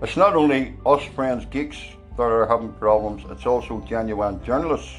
It's 0.01 0.15
not 0.15 0.37
only 0.37 0.77
us 0.85 1.03
friends 1.03 1.45
geeks 1.47 1.79
that 2.15 2.23
are 2.23 2.47
having 2.47 2.71
problems, 2.71 3.25
it's 3.29 3.45
also 3.45 3.81
genuine 3.81 4.41
journalists 4.41 4.95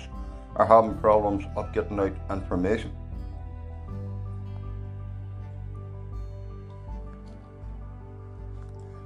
are 0.57 0.67
having 0.67 0.95
problems 0.99 1.47
of 1.57 1.73
getting 1.73 1.99
out 1.99 2.13
information. 2.31 2.93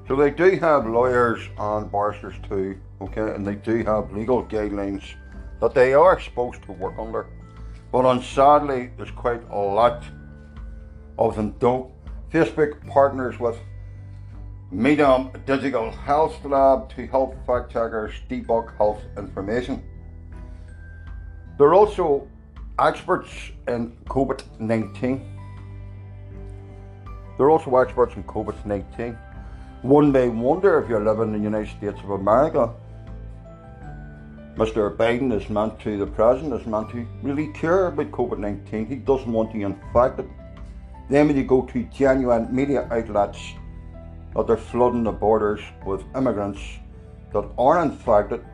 So 0.08 0.16
they 0.16 0.30
do 0.30 0.58
have 0.58 0.88
lawyers 0.88 1.40
and 1.56 1.92
barristers 1.92 2.34
too, 2.48 2.80
okay, 3.02 3.34
and 3.34 3.46
they 3.46 3.54
do 3.54 3.84
have 3.84 4.12
legal 4.12 4.44
guidelines 4.44 5.04
that 5.60 5.74
they 5.74 5.94
are 5.94 6.18
supposed 6.20 6.62
to 6.64 6.72
work 6.72 6.94
under. 6.98 7.26
But 7.90 8.04
unsadly, 8.06 8.90
there's 8.96 9.10
quite 9.10 9.42
a 9.50 9.58
lot 9.58 10.02
of 11.18 11.36
them 11.36 11.54
don't. 11.58 11.90
Facebook 12.32 12.86
partners 12.88 13.38
with 13.38 13.58
Meedan 14.72 15.44
Digital 15.44 15.90
Health 15.90 16.42
Lab 16.44 16.88
to 16.96 17.06
help 17.06 17.34
fact 17.46 17.72
checkers 17.72 18.14
debunk 18.30 18.74
health 18.78 19.02
information. 19.18 19.82
They're 21.58 21.74
also 21.74 22.26
experts 22.78 23.30
in 23.68 23.92
COVID 24.06 24.42
19. 24.58 25.28
They're 27.36 27.50
also 27.50 27.76
experts 27.76 28.16
in 28.16 28.24
COVID 28.24 28.64
19. 28.64 29.18
One 29.82 30.10
may 30.10 30.28
wonder 30.28 30.80
if 30.80 30.88
you're 30.88 31.04
living 31.04 31.34
in 31.34 31.38
the 31.38 31.44
United 31.44 31.76
States 31.76 32.00
of 32.00 32.10
America, 32.10 32.72
Mr. 34.56 34.94
Biden 34.94 35.32
is 35.32 35.48
meant 35.48 35.80
to, 35.80 35.96
the 35.96 36.06
president 36.06 36.60
is 36.60 36.66
meant 36.66 36.90
to 36.90 37.06
really 37.22 37.48
care 37.52 37.86
about 37.86 38.10
COVID 38.10 38.38
19. 38.38 38.86
He 38.86 38.96
doesn't 38.96 39.32
want 39.32 39.54
you 39.54 39.64
infected. 39.64 40.28
Then, 41.08 41.28
when 41.28 41.36
you 41.36 41.44
go 41.44 41.62
to 41.62 41.82
genuine 41.84 42.54
media 42.54 42.86
outlets, 42.90 43.54
that 44.34 44.46
they're 44.46 44.56
flooding 44.56 45.04
the 45.04 45.12
borders 45.12 45.60
with 45.86 46.04
immigrants 46.14 46.60
that 47.32 47.48
are 47.58 47.82
infected 47.82 48.44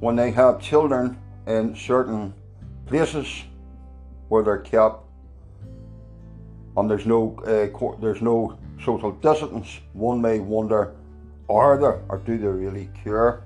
when 0.00 0.16
they 0.16 0.30
have 0.32 0.60
children 0.60 1.16
in 1.46 1.74
certain 1.76 2.34
places 2.86 3.44
where 4.28 4.42
they're 4.42 4.58
kept 4.58 5.04
and 6.76 6.90
there's 6.90 7.06
no 7.06 7.36
uh, 7.46 7.96
there's 8.00 8.22
no 8.22 8.58
social 8.84 9.12
distance. 9.12 9.80
One 9.92 10.20
may 10.20 10.38
wonder, 10.38 10.94
are 11.48 11.78
there 11.78 12.02
or 12.08 12.18
do 12.18 12.38
they 12.38 12.46
really 12.46 12.88
care? 13.04 13.44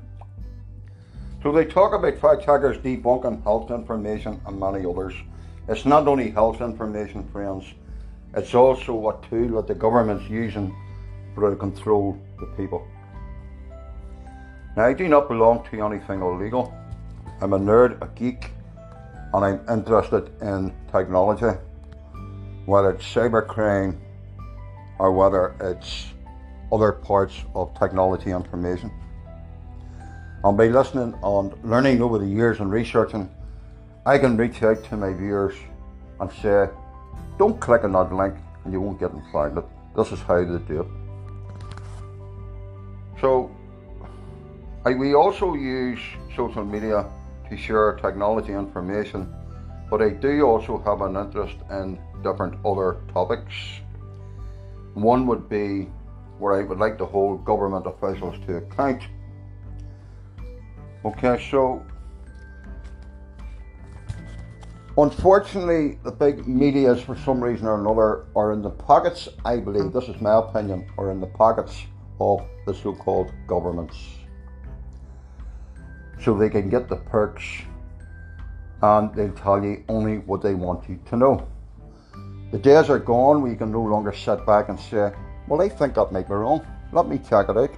So 1.45 1.53
they 1.53 1.67
talk 1.67 1.93
about 1.93 2.17
fact 2.17 2.47
checkers 2.47 2.79
debunking 2.79 3.43
health 3.43 3.71
information 3.71 4.41
and 4.47 4.59
many 4.59 4.87
others. 4.87 5.13
It's 5.69 5.85
not 5.85 6.09
only 6.09 6.31
health 6.31 6.63
information, 6.63 7.29
friends. 7.29 7.67
It's 8.35 8.55
also 8.55 9.11
a 9.11 9.29
tool 9.29 9.57
that 9.57 9.67
the 9.67 9.75
government's 9.75 10.27
using 10.31 10.75
to 11.35 11.55
control 11.57 12.19
the 12.41 12.47
people. 12.57 12.89
Now, 14.75 14.87
I 14.87 14.95
do 14.95 15.07
not 15.07 15.29
belong 15.29 15.67
to 15.71 15.85
anything 15.85 16.23
illegal. 16.23 16.73
I'm 17.43 17.53
a 17.53 17.59
nerd, 17.59 18.01
a 18.01 18.07
geek, 18.19 18.51
and 19.35 19.45
I'm 19.45 19.61
interested 19.69 20.31
in 20.41 20.73
technology, 20.91 21.59
whether 22.65 22.93
it's 22.93 23.05
cybercrime 23.05 23.99
or 24.99 25.13
whether 25.13 25.55
it's 25.61 26.07
other 26.73 26.93
parts 26.93 27.45
of 27.55 27.79
technology 27.79 28.31
information. 28.31 28.91
And 30.45 30.59
by 30.59 30.67
listening 30.67 31.15
and 31.23 31.65
learning 31.65 32.03
over 32.03 32.19
the 32.19 32.27
years 32.27 32.61
and 32.61 32.71
researching, 32.71 33.31
I 34.05 34.19
can 34.19 34.37
reach 34.37 34.63
out 34.63 34.85
to 34.85 34.97
my 34.99 35.15
viewers 35.15 35.55
and 36.21 36.31
say, 36.31 36.69
don't 37.39 37.59
click 37.59 37.83
on 37.83 37.93
that 37.93 38.13
link 38.15 38.35
and 38.65 38.73
you 38.73 38.79
won't 38.79 39.01
get 39.01 39.13
infected. 39.13 39.65
This 39.97 40.13
is 40.13 40.21
how 40.21 40.45
they 40.45 40.59
do 40.59 40.81
it. 40.83 40.87
So, 43.23 43.51
I, 44.85 44.93
we 44.93 45.15
also 45.15 45.55
use 45.55 46.01
social 46.37 46.63
media 46.63 47.07
to 47.49 47.57
share 47.57 47.95
technology 48.03 48.53
information, 48.53 49.35
but 49.89 50.03
I 50.03 50.11
do 50.11 50.43
also 50.43 50.77
have 50.85 51.01
an 51.01 51.17
interest 51.17 51.57
in 51.71 51.99
different 52.23 52.59
other 52.67 52.99
topics. 53.15 53.55
One 54.93 55.27
would 55.27 55.49
be 55.49 55.89
where 56.39 56.61
I 56.61 56.65
would 56.65 56.79
like 56.79 56.99
to 56.99 57.07
hold 57.07 57.47
government 57.47 57.87
officials 57.87 58.37
to 58.47 58.57
account. 58.57 59.05
Okay, 61.05 61.47
so 61.51 61.85
unfortunately, 64.97 65.99
the 66.03 66.11
big 66.11 66.47
medias, 66.47 67.03
for 67.03 67.15
some 67.17 67.43
reason 67.43 67.67
or 67.67 67.79
another, 67.79 68.25
are 68.35 68.53
in 68.53 68.63
the 68.63 68.71
pockets, 68.71 69.29
I 69.45 69.59
believe, 69.59 69.93
this 69.93 70.09
is 70.09 70.21
my 70.21 70.39
opinion, 70.39 70.87
are 70.97 71.11
in 71.11 71.21
the 71.21 71.27
pockets 71.27 71.83
of 72.21 72.41
the 72.67 72.75
so 72.75 72.95
called 72.95 73.33
governments 73.47 73.97
so 76.25 76.37
they 76.37 76.49
can 76.49 76.71
get 76.71 76.89
the 76.89 76.97
perks 76.97 77.45
and 78.83 79.15
they'll 79.15 79.33
tell 79.33 79.63
you 79.63 79.85
only 79.89 80.19
what 80.19 80.43
they 80.43 80.55
want 80.55 80.89
you 80.89 80.99
to 81.07 81.17
know. 81.17 81.47
The 82.51 82.59
days 82.59 82.89
are 82.89 82.99
gone 82.99 83.43
where 83.43 83.51
you 83.51 83.57
can 83.57 83.73
no 83.73 83.83
longer 83.83 84.13
sit 84.13 84.47
back 84.47 84.69
and 84.69 84.79
say, 84.79 85.13
Well, 85.49 85.61
I 85.61 85.69
think 85.69 85.95
that 85.95 86.13
might 86.13 86.29
be 86.29 86.35
wrong. 86.35 86.65
Let 86.93 87.09
me 87.09 87.19
check 87.19 87.49
it 87.49 87.57
out. 87.57 87.75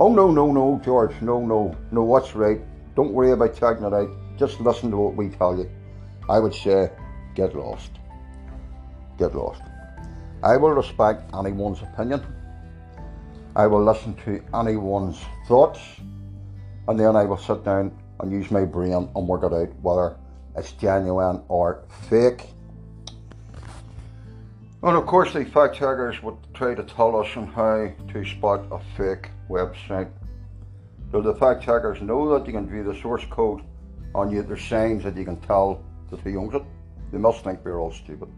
Oh, 0.00 0.14
no, 0.14 0.30
no, 0.30 0.52
no, 0.52 0.80
George. 0.84 1.20
No, 1.20 1.44
no, 1.44 1.76
no, 1.90 2.04
what's 2.04 2.36
right? 2.36 2.60
Don't 2.94 3.12
worry 3.12 3.32
about 3.32 3.58
checking 3.58 3.84
it 3.84 3.92
out. 3.92 4.08
Just 4.38 4.60
listen 4.60 4.92
to 4.92 4.96
what 4.96 5.16
we 5.16 5.28
tell 5.28 5.58
you. 5.58 5.68
I 6.28 6.38
would 6.38 6.54
say, 6.54 6.92
get 7.34 7.56
lost. 7.56 7.90
Get 9.18 9.34
lost. 9.34 9.60
I 10.44 10.56
will 10.56 10.70
respect 10.70 11.34
anyone's 11.34 11.82
opinion. 11.82 12.24
I 13.56 13.66
will 13.66 13.82
listen 13.84 14.14
to 14.24 14.40
anyone's 14.54 15.18
thoughts 15.48 15.80
and 16.86 16.98
then 16.98 17.16
I 17.16 17.24
will 17.24 17.36
sit 17.36 17.64
down 17.64 17.90
and 18.20 18.30
use 18.30 18.52
my 18.52 18.64
brain 18.64 19.10
and 19.16 19.28
work 19.28 19.42
it 19.42 19.52
out 19.52 19.74
whether 19.82 20.16
it's 20.56 20.72
genuine 20.72 21.42
or 21.48 21.82
fake. 22.08 22.46
And 24.80 24.96
of 24.96 25.06
course, 25.06 25.32
the 25.32 25.44
fact 25.44 25.74
checkers 25.74 26.22
would 26.22 26.36
try 26.54 26.76
to 26.76 26.84
tell 26.84 27.16
us 27.16 27.36
on 27.36 27.48
how 27.48 27.90
to 28.12 28.24
spot 28.24 28.64
a 28.70 28.78
fake 28.96 29.30
website. 29.48 30.10
Do 31.12 31.22
the 31.22 31.34
fact 31.34 31.62
checkers 31.62 32.00
know 32.02 32.38
that 32.38 32.46
you 32.46 32.52
can 32.52 32.68
view 32.68 32.84
the 32.84 33.00
source 33.00 33.24
code 33.30 33.62
and 34.14 34.32
yet 34.32 34.46
there's 34.48 34.62
signs 34.62 35.04
that 35.04 35.16
you 35.16 35.24
can 35.24 35.40
tell 35.40 35.82
that 36.10 36.20
he 36.20 36.36
owns 36.36 36.54
it? 36.54 36.62
They 37.12 37.18
must 37.18 37.44
think 37.44 37.64
we're 37.64 37.80
all 37.80 37.92
stupid. 37.92 38.28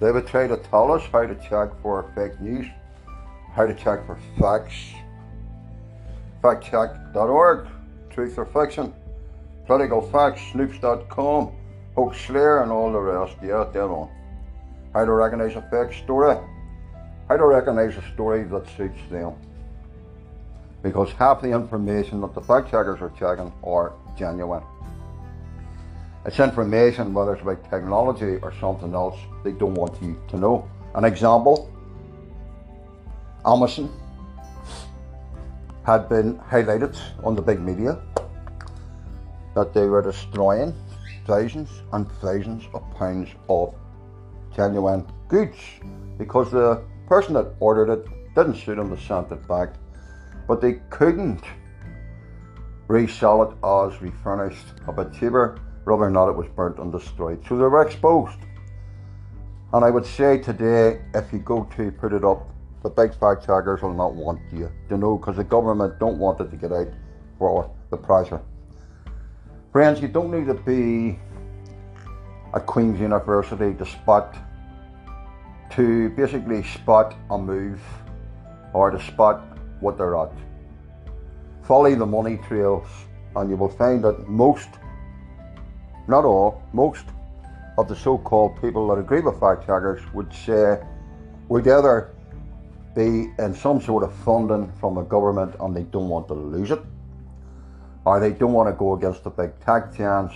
They 0.00 0.10
would 0.10 0.26
try 0.26 0.48
to 0.48 0.56
tell 0.56 0.92
us 0.92 1.02
how 1.12 1.26
to 1.26 1.34
check 1.48 1.70
for 1.80 2.10
fake 2.14 2.40
news, 2.40 2.66
how 3.54 3.66
to 3.66 3.74
check 3.74 4.04
for 4.04 4.18
facts. 4.38 4.92
Factcheck.org, 6.42 7.68
Truth 8.10 8.36
or 8.36 8.46
Fiction, 8.46 8.92
Political 9.66 10.02
Facts, 10.10 10.40
Snopes.com, 10.52 11.52
Hoax 11.94 12.20
Slayer, 12.26 12.62
and 12.62 12.72
all 12.72 12.90
the 12.90 12.98
rest. 12.98 13.36
Yeah, 13.42 13.64
dead 13.72 13.82
on. 13.82 14.10
How 14.92 15.04
to 15.04 15.12
recognize 15.12 15.54
a 15.54 15.62
fake 15.70 15.96
story. 16.02 16.36
How 17.32 17.38
to 17.38 17.46
recognize 17.46 17.96
a 17.96 18.02
story 18.12 18.44
that 18.44 18.66
suits 18.76 19.00
them. 19.10 19.32
Because 20.82 21.12
half 21.12 21.40
the 21.40 21.50
information 21.50 22.20
that 22.20 22.34
the 22.34 22.42
fact 22.42 22.70
checkers 22.70 23.00
are 23.00 23.10
checking 23.18 23.50
are 23.64 23.94
genuine. 24.18 24.62
It's 26.26 26.38
information, 26.40 27.14
whether 27.14 27.32
it's 27.32 27.40
about 27.40 27.64
technology 27.70 28.36
or 28.42 28.52
something 28.60 28.92
else, 28.92 29.18
they 29.44 29.52
don't 29.52 29.72
want 29.72 29.96
you 30.02 30.20
to 30.28 30.36
know. 30.36 30.68
An 30.94 31.06
example 31.06 31.70
Amazon 33.46 33.88
had 35.86 36.10
been 36.10 36.38
highlighted 36.38 36.94
on 37.24 37.34
the 37.34 37.40
big 37.40 37.60
media 37.60 37.98
that 39.54 39.72
they 39.72 39.86
were 39.86 40.02
destroying 40.02 40.74
thousands 41.26 41.70
and 41.94 42.12
thousands 42.20 42.64
of 42.74 42.82
pounds 42.98 43.30
of 43.48 43.74
genuine 44.54 45.10
goods 45.28 45.56
because 46.18 46.50
the 46.50 46.82
person 47.06 47.34
that 47.34 47.54
ordered 47.60 47.90
it 47.90 48.06
didn't 48.34 48.56
suit 48.56 48.76
them 48.76 48.94
to 48.94 49.02
send 49.02 49.30
it 49.30 49.46
back, 49.46 49.74
but 50.48 50.60
they 50.60 50.74
couldn't 50.90 51.42
resell 52.88 53.42
it 53.42 53.56
as 53.64 54.00
refurnished 54.02 54.66
a 54.86 54.92
bit 54.92 55.12
cheaper 55.12 55.58
whether 55.84 56.04
or 56.04 56.10
not 56.10 56.28
it 56.28 56.36
was 56.36 56.46
burnt 56.54 56.78
and 56.78 56.92
destroyed. 56.92 57.44
So 57.48 57.56
they 57.56 57.64
were 57.64 57.82
exposed. 57.82 58.38
And 59.72 59.84
I 59.84 59.90
would 59.90 60.06
say 60.06 60.38
today, 60.38 61.00
if 61.14 61.32
you 61.32 61.38
go 61.38 61.64
to 61.76 61.90
put 61.92 62.12
it 62.12 62.24
up, 62.24 62.48
the 62.82 62.90
big 62.90 63.14
fact 63.14 63.46
checkers 63.46 63.82
will 63.82 63.94
not 63.94 64.14
want 64.14 64.40
you 64.52 64.70
to 64.88 64.96
know 64.96 65.16
because 65.16 65.36
the 65.36 65.44
government 65.44 65.98
don't 65.98 66.18
want 66.18 66.40
it 66.40 66.50
to 66.50 66.56
get 66.56 66.72
out 66.72 66.88
for 67.38 67.70
the 67.90 67.96
pressure. 67.96 68.40
Friends, 69.72 70.00
you 70.00 70.08
don't 70.08 70.30
need 70.30 70.46
to 70.46 70.54
be 70.54 71.18
at 72.54 72.66
Queen's 72.66 73.00
University 73.00 73.72
to 73.74 73.86
spot, 73.86 74.36
to 75.76 76.10
basically 76.10 76.62
spot 76.62 77.14
a 77.30 77.38
move 77.38 77.80
or 78.74 78.90
to 78.90 79.00
spot 79.00 79.42
what 79.80 79.96
they're 79.96 80.16
at. 80.16 80.32
Follow 81.62 81.94
the 81.94 82.06
money 82.06 82.38
trails 82.48 82.86
and 83.36 83.48
you 83.48 83.56
will 83.56 83.68
find 83.68 84.04
that 84.04 84.28
most 84.28 84.68
not 86.08 86.24
all, 86.24 86.62
most 86.72 87.04
of 87.78 87.88
the 87.88 87.96
so 87.96 88.18
called 88.18 88.60
people 88.60 88.88
that 88.88 89.00
agree 89.00 89.20
with 89.20 89.38
fact 89.40 89.66
checkers 89.66 90.02
would 90.12 90.32
say 90.34 90.80
we'd 91.48 91.66
either 91.66 92.14
be 92.94 93.32
in 93.38 93.54
some 93.54 93.80
sort 93.80 94.02
of 94.02 94.12
funding 94.16 94.70
from 94.78 94.94
the 94.94 95.02
government 95.02 95.54
and 95.60 95.74
they 95.74 95.84
don't 95.84 96.08
want 96.08 96.28
to 96.28 96.34
lose 96.34 96.70
it, 96.70 96.80
or 98.04 98.20
they 98.20 98.32
don't 98.32 98.52
want 98.52 98.68
to 98.68 98.74
go 98.74 98.94
against 98.94 99.24
the 99.24 99.30
big 99.30 99.58
tech 99.60 99.94
giants 99.94 100.34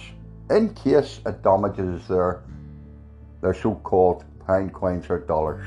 in 0.50 0.72
case 0.74 1.20
it 1.26 1.42
damages 1.42 2.06
their 2.08 2.42
their 3.42 3.52
so-called 3.52 4.24
pound 4.46 4.72
coins 4.72 5.10
or 5.10 5.18
dollars. 5.18 5.66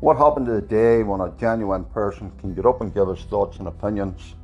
What 0.00 0.16
happened 0.16 0.46
to 0.46 0.52
the 0.52 0.62
day 0.62 1.02
when 1.02 1.20
a 1.20 1.32
genuine 1.38 1.84
person 1.84 2.30
can 2.38 2.54
get 2.54 2.66
up 2.66 2.80
and 2.80 2.92
give 2.92 3.08
his 3.08 3.20
thoughts 3.20 3.58
and 3.58 3.68
opinions 3.68 4.34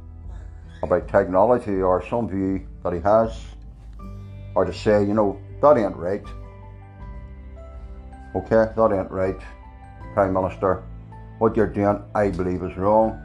about 0.83 1.09
technology 1.09 1.83
or 1.83 2.03
some 2.09 2.29
view 2.29 2.67
that 2.83 2.93
he 2.93 3.01
has, 3.01 3.39
or 4.55 4.65
to 4.65 4.73
say, 4.73 5.05
you 5.05 5.15
know, 5.15 5.39
that 5.61 5.77
ain't 5.77 5.97
right. 5.97 6.25
Okay, 8.35 8.73
that 8.75 8.93
ain't 8.93 9.11
right, 9.11 9.41
Prime 10.15 10.33
Minister. 10.33 10.83
What 11.39 11.57
you're 11.57 11.67
doing, 11.67 12.03
I 12.15 12.31
believe, 12.31 12.63
is 12.63 12.77
wrong. 12.77 13.21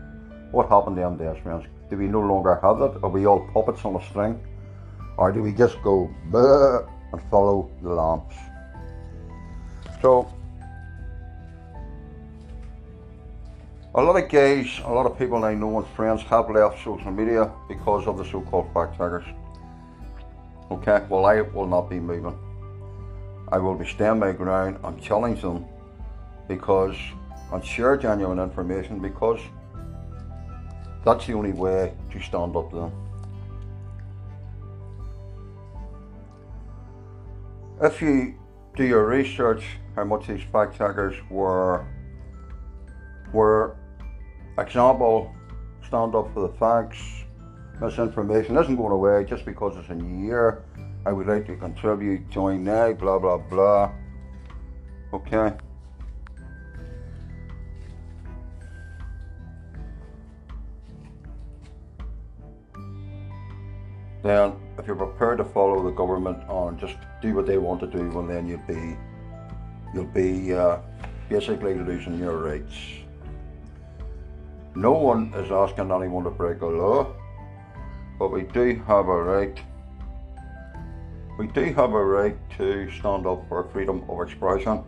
What 0.51 0.69
happened 0.69 0.97
to 0.97 1.03
MDS 1.03 1.41
friends? 1.43 1.65
Do 1.89 1.97
we 1.97 2.07
no 2.07 2.21
longer 2.21 2.59
have 2.61 2.79
that? 2.79 2.99
Are 3.03 3.09
we 3.09 3.25
all 3.25 3.47
puppets 3.53 3.85
on 3.85 3.95
a 3.95 4.03
string? 4.09 4.39
Or 5.17 5.31
do 5.31 5.41
we 5.41 5.53
just 5.53 5.81
go 5.83 6.09
and 7.15 7.29
follow 7.29 7.69
the 7.81 7.89
lamps? 7.89 8.35
So, 10.01 10.31
a 13.93 14.01
lot 14.01 14.21
of 14.21 14.29
guys, 14.29 14.81
a 14.83 14.91
lot 14.91 15.05
of 15.05 15.17
people 15.17 15.43
I 15.45 15.53
know 15.53 15.77
and 15.79 15.87
friends 15.95 16.21
have 16.23 16.49
left 16.49 16.83
social 16.83 17.11
media 17.11 17.51
because 17.69 18.05
of 18.07 18.17
the 18.17 18.25
so 18.25 18.41
called 18.41 18.73
fact 18.73 18.97
checkers. 18.97 19.25
Okay, 20.69 21.05
well, 21.09 21.25
I 21.25 21.41
will 21.41 21.67
not 21.67 21.89
be 21.89 21.99
moving. 21.99 22.37
I 23.49 23.57
will 23.59 23.75
be 23.75 23.85
staying 23.85 24.19
my 24.19 24.33
ground 24.33 24.79
and 24.83 25.01
challenge 25.01 25.41
them 25.41 25.65
because 26.47 26.97
and 27.53 27.63
share 27.63 27.95
genuine 27.95 28.39
information 28.39 28.99
because 28.99 29.39
that's 31.05 31.27
the 31.27 31.33
only 31.33 31.53
way 31.53 31.93
to 32.11 32.19
stand 32.19 32.55
up 32.55 32.69
to 32.71 32.75
them. 32.75 33.04
If 37.81 38.01
you 38.01 38.35
do 38.75 38.83
your 38.83 39.05
research 39.05 39.63
how 39.95 40.03
much 40.03 40.27
these 40.27 40.43
fact 40.51 40.77
checkers 40.77 41.15
were 41.29 41.85
were 43.33 43.77
example 44.57 45.33
stand 45.87 46.15
up 46.15 46.33
for 46.33 46.47
the 46.47 46.53
facts 46.57 47.23
misinformation 47.81 48.57
isn't 48.57 48.75
going 48.75 48.91
away 48.91 49.23
just 49.23 49.45
because 49.45 49.77
it's 49.77 49.89
a 49.89 49.95
new 49.95 50.27
year 50.27 50.63
I 51.07 51.11
would 51.11 51.27
like 51.27 51.45
to 51.45 51.55
contribute, 51.55 52.29
join 52.31 52.63
now, 52.63 52.91
blah 52.93 53.19
blah 53.19 53.37
blah. 53.37 53.91
Okay. 55.13 55.55
Then, 64.23 64.53
if 64.77 64.87
you're 64.87 64.95
prepared 64.95 65.37
to 65.37 65.45
follow 65.45 65.83
the 65.83 65.91
government 65.91 66.37
on 66.49 66.77
just 66.79 66.95
do 67.21 67.33
what 67.35 67.45
they 67.45 67.57
want 67.57 67.79
to 67.81 67.87
do, 67.87 68.09
well, 68.09 68.25
then 68.25 68.47
you'll 68.47 68.67
be 68.67 68.97
you'll 69.93 70.05
be 70.05 70.53
uh, 70.53 70.77
basically 71.29 71.75
losing 71.75 72.19
your 72.19 72.37
rights. 72.37 72.75
No 74.75 74.91
one 74.91 75.33
is 75.35 75.51
asking 75.51 75.91
anyone 75.91 76.23
to 76.25 76.29
break 76.29 76.61
a 76.61 76.65
law, 76.65 77.15
but 78.19 78.31
we 78.31 78.43
do 78.43 78.81
have 78.87 79.07
a 79.07 79.23
right 79.23 79.59
we 81.37 81.47
do 81.47 81.73
have 81.73 81.93
a 81.93 82.03
right 82.03 82.37
to 82.57 82.89
stand 82.91 83.27
up 83.27 83.45
for 83.49 83.67
freedom 83.73 84.03
of 84.09 84.21
expression. 84.21 84.83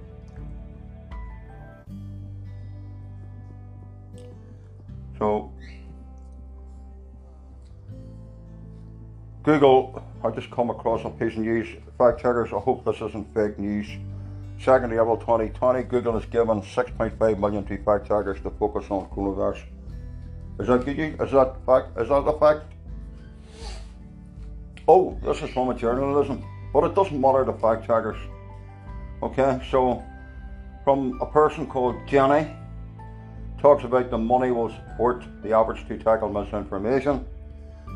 So, 5.19 5.51
Google, 9.47 10.03
I 10.25 10.29
just 10.31 10.51
come 10.51 10.69
across 10.69 11.05
a 11.05 11.09
piece 11.09 11.31
of 11.31 11.37
news. 11.37 11.69
Fact 11.97 12.17
checkers, 12.19 12.51
I 12.51 12.59
hope 12.59 12.83
this 12.83 12.97
isn't 12.97 13.33
fake 13.33 13.57
news. 13.57 13.87
2nd 14.59 14.91
April 14.91 15.15
2020, 15.15 15.83
Google 15.83 16.19
has 16.19 16.25
given 16.25 16.61
6.5 16.61 17.39
million 17.39 17.63
to 17.63 17.81
fact 17.85 18.09
checkers 18.09 18.41
to 18.41 18.49
focus 18.49 18.83
on 18.89 19.07
coronavirus. 19.07 19.63
Is 20.59 20.67
that 20.67 20.83
good? 20.83 20.99
Is 20.99 21.31
that 21.31 21.55
fact? 21.65 21.97
Is 21.97 22.09
that 22.09 22.27
a 22.27 22.37
fact? 22.37 22.65
oh, 24.89 25.17
this 25.23 25.41
is 25.41 25.49
from 25.51 25.69
a 25.69 25.73
journalism, 25.73 26.43
but 26.73 26.83
it 26.83 26.93
doesn't 26.93 27.21
matter 27.21 27.45
to 27.45 27.53
fact 27.53 27.87
checkers. 27.87 28.17
Okay, 29.23 29.65
so 29.71 30.03
from 30.83 31.17
a 31.21 31.25
person 31.25 31.67
called 31.67 31.95
Jenny, 32.05 32.53
talks 33.61 33.85
about 33.85 34.11
the 34.11 34.17
money 34.17 34.51
will 34.51 34.71
support 34.71 35.23
the 35.41 35.57
efforts 35.57 35.79
to 35.87 35.97
tackle 35.97 36.27
misinformation. 36.27 37.25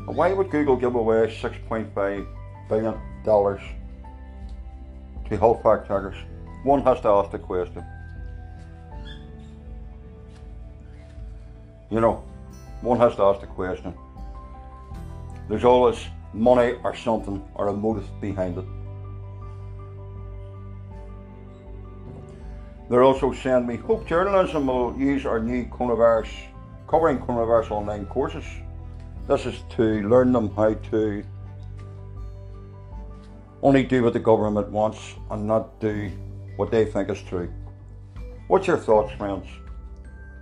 Why 0.06 0.32
would 0.32 0.50
Google 0.50 0.76
give 0.76 0.94
away 0.94 1.36
$6.5 1.40 2.26
billion 2.68 2.94
to 3.24 3.58
help 5.38 5.62
fact 5.62 5.88
checkers? 5.88 6.16
One 6.64 6.82
has 6.82 7.00
to 7.00 7.08
ask 7.08 7.30
the 7.30 7.38
question. 7.38 7.84
You 11.90 12.00
know, 12.00 12.24
one 12.80 12.98
has 12.98 13.14
to 13.16 13.22
ask 13.22 13.40
the 13.40 13.46
question. 13.46 13.94
There's 15.48 15.64
always 15.64 15.98
money 16.32 16.74
or 16.82 16.96
something 16.96 17.46
or 17.54 17.68
a 17.68 17.72
motive 17.72 18.08
behind 18.20 18.58
it. 18.58 18.64
They're 22.90 23.04
also 23.04 23.32
saying 23.32 23.66
we 23.66 23.76
hope 23.76 24.06
journalism 24.06 24.66
will 24.66 24.96
use 24.98 25.24
our 25.26 25.40
new 25.40 25.64
coronavirus, 25.66 26.30
covering 26.88 27.18
coronavirus 27.18 27.70
online 27.70 28.06
courses. 28.06 28.44
This 29.28 29.46
is 29.46 29.62
to 29.76 30.08
learn 30.08 30.32
them 30.32 30.50
how 30.54 30.74
to 30.74 31.22
only 33.62 33.84
do 33.84 34.02
what 34.02 34.12
the 34.12 34.18
government 34.18 34.68
wants 34.70 35.14
and 35.30 35.46
not 35.46 35.78
do 35.80 36.10
what 36.56 36.70
they 36.70 36.84
think 36.84 37.08
is 37.08 37.22
true. 37.22 37.50
What's 38.48 38.66
your 38.66 38.76
thoughts, 38.76 39.12
friends? 39.12 39.46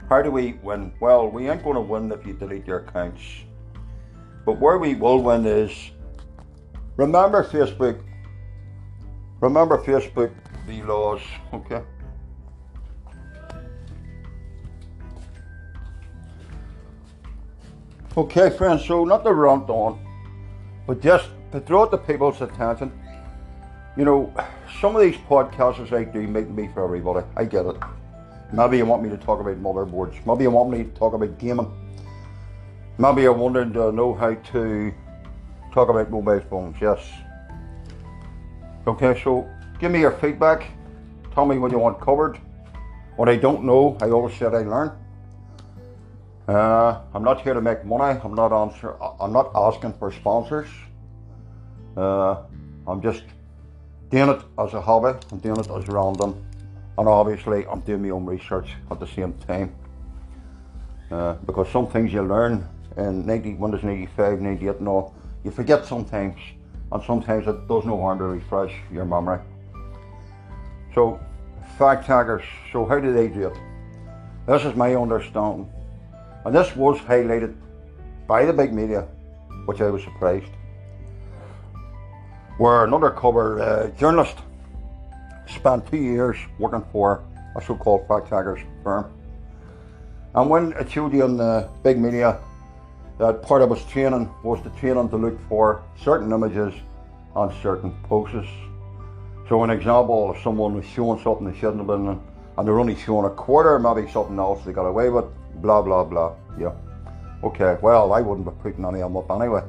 How 0.08 0.22
do 0.22 0.30
we 0.30 0.58
win? 0.62 0.92
Well, 1.00 1.28
we 1.28 1.48
ain't 1.48 1.62
going 1.62 1.76
to 1.76 1.82
win 1.82 2.10
if 2.10 2.26
you 2.26 2.32
delete 2.32 2.66
your 2.66 2.78
accounts. 2.78 3.22
But 4.46 4.58
where 4.58 4.78
we 4.78 4.94
will 4.94 5.22
win 5.22 5.46
is 5.46 5.70
remember 6.96 7.44
Facebook. 7.44 8.02
Remember 9.40 9.78
Facebook, 9.78 10.32
the 10.66 10.82
laws, 10.82 11.20
okay? 11.52 11.82
Okay, 18.20 18.50
friends, 18.50 18.84
so 18.84 19.06
not 19.06 19.24
to 19.24 19.32
rant 19.32 19.70
on, 19.70 19.98
but 20.86 21.00
just 21.00 21.30
to 21.52 21.60
draw 21.60 21.86
the 21.86 21.96
people's 21.96 22.42
attention. 22.42 22.92
You 23.96 24.04
know, 24.04 24.34
some 24.78 24.94
of 24.94 25.00
these 25.00 25.16
podcasts 25.16 25.90
I 25.90 26.04
do 26.04 26.28
make 26.28 26.50
me 26.50 26.68
for 26.74 26.84
everybody. 26.84 27.26
I 27.34 27.46
get 27.46 27.64
it. 27.64 27.76
Maybe 28.52 28.76
you 28.76 28.84
want 28.84 29.02
me 29.02 29.08
to 29.08 29.16
talk 29.16 29.40
about 29.40 29.56
motherboards. 29.62 30.26
Maybe 30.26 30.42
you 30.42 30.50
want 30.50 30.68
me 30.68 30.84
to 30.84 30.90
talk 30.90 31.14
about 31.14 31.38
gaming. 31.38 31.72
Maybe 32.98 33.22
you're 33.22 33.32
wondering 33.32 33.72
to 33.72 33.90
know 33.90 34.12
how 34.12 34.34
to 34.34 34.92
talk 35.72 35.88
about 35.88 36.10
mobile 36.10 36.40
phones. 36.40 36.76
Yes. 36.78 37.00
Okay, 38.86 39.18
so 39.24 39.48
give 39.78 39.90
me 39.90 40.00
your 40.00 40.12
feedback. 40.12 40.66
Tell 41.32 41.46
me 41.46 41.56
what 41.56 41.72
you 41.72 41.78
want 41.78 41.98
covered. 41.98 42.38
What 43.16 43.30
I 43.30 43.36
don't 43.36 43.64
know, 43.64 43.96
I 44.02 44.10
always 44.10 44.36
said 44.36 44.54
I 44.54 44.64
learn. 44.64 44.92
Uh, 46.48 47.00
I'm 47.14 47.22
not 47.22 47.42
here 47.42 47.54
to 47.54 47.60
make 47.60 47.84
money. 47.84 48.18
I'm 48.22 48.34
not 48.34 48.52
answer. 48.52 48.96
I'm 49.20 49.32
not 49.32 49.50
asking 49.54 49.92
for 49.94 50.10
sponsors. 50.10 50.68
Uh, 51.96 52.42
I'm 52.86 53.00
just 53.02 53.24
doing 54.10 54.30
it 54.30 54.42
as 54.58 54.74
a 54.74 54.80
hobby. 54.80 55.18
I'm 55.30 55.38
doing 55.38 55.58
it 55.58 55.70
as 55.70 55.86
random, 55.88 56.44
and 56.98 57.08
obviously 57.08 57.66
I'm 57.66 57.80
doing 57.80 58.02
my 58.02 58.10
own 58.10 58.26
research 58.26 58.70
at 58.90 58.98
the 58.98 59.06
same 59.06 59.32
time. 59.46 59.74
Uh, 61.10 61.34
because 61.46 61.68
some 61.70 61.86
things 61.88 62.12
you 62.12 62.22
learn 62.22 62.66
in 62.96 63.26
90, 63.26 63.54
Windows 63.54 63.82
95, 63.82 64.40
98 64.40 64.76
and 64.76 64.88
all, 64.88 65.14
you 65.44 65.50
forget 65.50 65.84
sometimes, 65.84 66.40
and 66.92 67.02
sometimes 67.04 67.46
it 67.46 67.68
does 67.68 67.84
no 67.84 68.00
harm 68.00 68.18
to 68.18 68.24
refresh 68.24 68.72
your 68.92 69.04
memory. 69.04 69.40
So, 70.94 71.20
fact 71.78 72.06
checkers, 72.06 72.42
so 72.72 72.84
how 72.84 73.00
do 73.00 73.12
they 73.12 73.28
do 73.28 73.48
it? 73.48 73.58
This 74.46 74.64
is 74.64 74.74
my 74.74 74.94
understanding, 74.94 75.70
and 76.44 76.54
this 76.54 76.74
was 76.76 76.98
highlighted 76.98 77.54
by 78.26 78.44
the 78.44 78.52
big 78.52 78.72
media, 78.72 79.02
which 79.66 79.80
I 79.80 79.90
was 79.90 80.02
surprised. 80.02 80.52
Where 82.58 82.84
an 82.84 82.94
undercover 82.94 83.60
uh, 83.60 83.88
journalist 83.98 84.36
spent 85.46 85.86
two 85.90 85.96
years 85.96 86.36
working 86.58 86.84
for 86.92 87.24
a 87.56 87.62
so-called 87.62 88.06
fact 88.06 88.28
checkers 88.28 88.60
firm. 88.82 89.12
And 90.34 90.48
when 90.48 90.72
it 90.72 90.90
showed 90.90 91.12
you 91.12 91.24
on 91.24 91.36
the 91.36 91.68
big 91.82 91.98
media 91.98 92.38
that 93.18 93.42
part 93.42 93.60
of 93.60 93.70
his 93.70 93.84
training 93.86 94.30
was 94.42 94.62
to 94.62 94.70
train 94.70 94.96
him 94.96 95.08
to 95.10 95.16
look 95.16 95.38
for 95.48 95.82
certain 96.02 96.32
images 96.32 96.72
on 97.34 97.54
certain 97.62 97.92
posts. 98.04 98.48
So 99.48 99.62
an 99.64 99.70
example, 99.70 100.32
if 100.32 100.42
someone 100.42 100.74
was 100.74 100.86
showing 100.86 101.22
something 101.22 101.50
they 101.50 101.58
shouldn't 101.58 101.78
have 101.78 101.86
been 101.86 102.20
and 102.56 102.66
they're 102.68 102.78
only 102.78 102.96
showing 102.96 103.26
a 103.26 103.34
quarter, 103.34 103.78
maybe 103.78 104.10
something 104.10 104.38
else 104.38 104.64
they 104.64 104.72
got 104.72 104.86
away 104.86 105.10
with, 105.10 105.24
blah 105.56 105.82
blah 105.82 106.04
blah. 106.04 106.34
Yeah. 106.58 106.72
Okay, 107.42 107.78
well, 107.80 108.12
I 108.12 108.20
wouldn't 108.20 108.46
be 108.46 108.52
putting 108.62 108.84
any 108.84 109.00
of 109.00 109.12
them 109.12 109.16
up 109.16 109.30
anyway. 109.30 109.62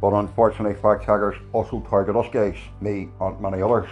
But 0.00 0.14
unfortunately, 0.14 0.80
fact 0.80 1.04
checkers 1.06 1.36
also 1.52 1.80
target 1.88 2.16
us 2.16 2.26
guys, 2.32 2.56
me 2.80 3.08
and 3.20 3.40
many 3.40 3.62
others, 3.62 3.88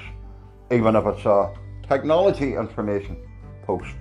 even 0.71 0.97
if 0.97 1.07
it's 1.07 1.25
a 1.25 1.55
technology 1.89 2.55
information 2.55 3.17
post 3.65 3.95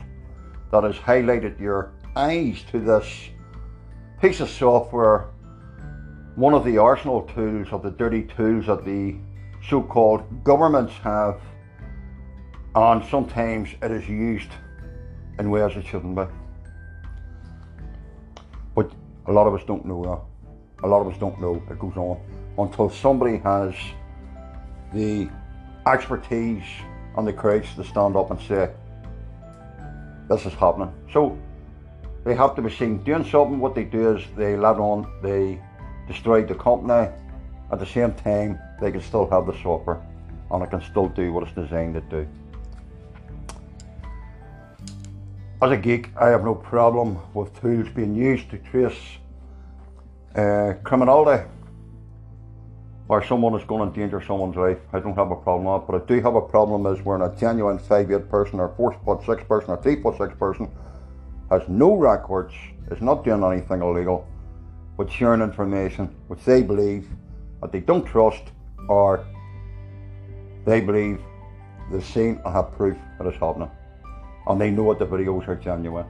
that 0.71 0.83
has 0.83 0.95
highlighted 0.95 1.59
your 1.59 1.93
eyes 2.15 2.63
to 2.71 2.79
this 2.79 3.29
piece 4.21 4.39
of 4.39 4.49
software, 4.49 5.29
one 6.35 6.53
of 6.53 6.63
the 6.63 6.77
arsenal 6.77 7.23
tools 7.23 7.67
of 7.71 7.83
the 7.83 7.91
dirty 7.91 8.23
tools 8.23 8.67
that 8.67 8.85
the 8.85 9.15
so 9.67 9.81
called 9.81 10.43
governments 10.43 10.93
have, 11.03 11.41
and 12.75 13.03
sometimes 13.05 13.69
it 13.81 13.91
is 13.91 14.07
used 14.07 14.49
in 15.37 15.49
ways 15.49 15.75
it 15.75 15.85
shouldn't 15.85 16.15
be. 16.15 16.23
A 19.29 19.31
lot 19.31 19.45
of 19.45 19.53
us 19.53 19.61
don't 19.63 19.85
know 19.85 20.01
that. 20.03 20.85
A 20.85 20.87
lot 20.87 21.01
of 21.01 21.13
us 21.13 21.19
don't 21.19 21.39
know 21.39 21.61
it 21.69 21.77
goes 21.77 21.95
on 21.97 22.19
until 22.57 22.89
somebody 22.89 23.37
has 23.37 23.75
the 24.91 25.29
expertise 25.85 26.63
and 27.15 27.27
the 27.27 27.33
courage 27.33 27.75
to 27.75 27.83
stand 27.83 28.15
up 28.15 28.31
and 28.31 28.41
say, 28.41 28.71
This 30.27 30.47
is 30.47 30.53
happening. 30.53 30.91
So 31.13 31.37
they 32.23 32.33
have 32.33 32.55
to 32.55 32.63
be 32.63 32.71
seen 32.71 33.03
doing 33.03 33.23
something. 33.23 33.59
What 33.59 33.75
they 33.75 33.83
do 33.83 34.17
is 34.17 34.23
they 34.35 34.57
let 34.57 34.77
on, 34.77 35.07
they 35.21 35.61
destroy 36.07 36.43
the 36.43 36.55
company. 36.55 37.13
At 37.71 37.77
the 37.77 37.85
same 37.85 38.13
time, 38.13 38.57
they 38.81 38.91
can 38.91 39.01
still 39.01 39.29
have 39.29 39.45
the 39.45 39.53
software 39.61 40.01
and 40.49 40.63
it 40.63 40.71
can 40.71 40.81
still 40.81 41.07
do 41.07 41.31
what 41.31 41.43
it's 41.43 41.53
designed 41.53 41.93
to 41.93 42.01
do. 42.01 42.27
As 45.61 45.71
a 45.71 45.77
geek, 45.77 46.09
I 46.15 46.29
have 46.29 46.45
no 46.45 46.55
problem 46.55 47.19
with 47.33 47.53
tools 47.59 47.89
being 47.89 48.15
used 48.15 48.49
to 48.51 48.57
trace 48.57 49.18
uh, 50.35 50.73
criminality 50.83 51.47
or 53.07 53.23
someone 53.25 53.59
is 53.59 53.65
going 53.65 53.81
to 53.81 53.87
endanger 53.87 54.21
someone's 54.21 54.55
life. 54.55 54.77
I 54.93 54.99
don't 54.99 55.15
have 55.15 55.31
a 55.31 55.35
problem 55.35 55.65
with 55.65 55.81
that, 55.81 55.91
but 55.91 56.03
I 56.03 56.05
do 56.05 56.21
have 56.21 56.35
a 56.35 56.41
problem 56.41 56.85
is 56.85 57.03
when 57.03 57.21
a 57.21 57.35
genuine 57.35 57.79
5'8 57.79 58.29
person 58.29 58.59
or 58.59 58.73
4 58.77 58.99
foot 59.03 59.25
6 59.25 59.43
person 59.45 59.71
or 59.71 59.81
3 59.81 60.01
foot 60.01 60.17
6 60.17 60.35
person 60.37 60.71
has 61.49 61.63
no 61.67 61.95
records, 61.95 62.53
is 62.91 63.01
not 63.01 63.23
doing 63.23 63.43
anything 63.43 63.81
illegal, 63.81 64.27
but 64.95 65.11
sharing 65.11 65.41
information 65.41 66.15
which 66.27 66.43
they 66.45 66.61
believe 66.61 67.07
that 67.61 67.71
they 67.71 67.79
don't 67.79 68.05
trust 68.05 68.43
or 68.87 69.25
they 70.65 70.79
believe 70.79 71.19
they've 71.91 72.05
seen 72.05 72.39
and 72.45 72.53
have 72.53 72.71
proof 72.73 72.97
that 73.17 73.25
it's 73.25 73.37
happening 73.39 73.71
and 74.49 74.59
they 74.59 74.69
know 74.69 74.93
that 74.93 74.99
the 74.99 75.05
videos 75.05 75.47
are 75.47 75.55
genuine. 75.55 76.05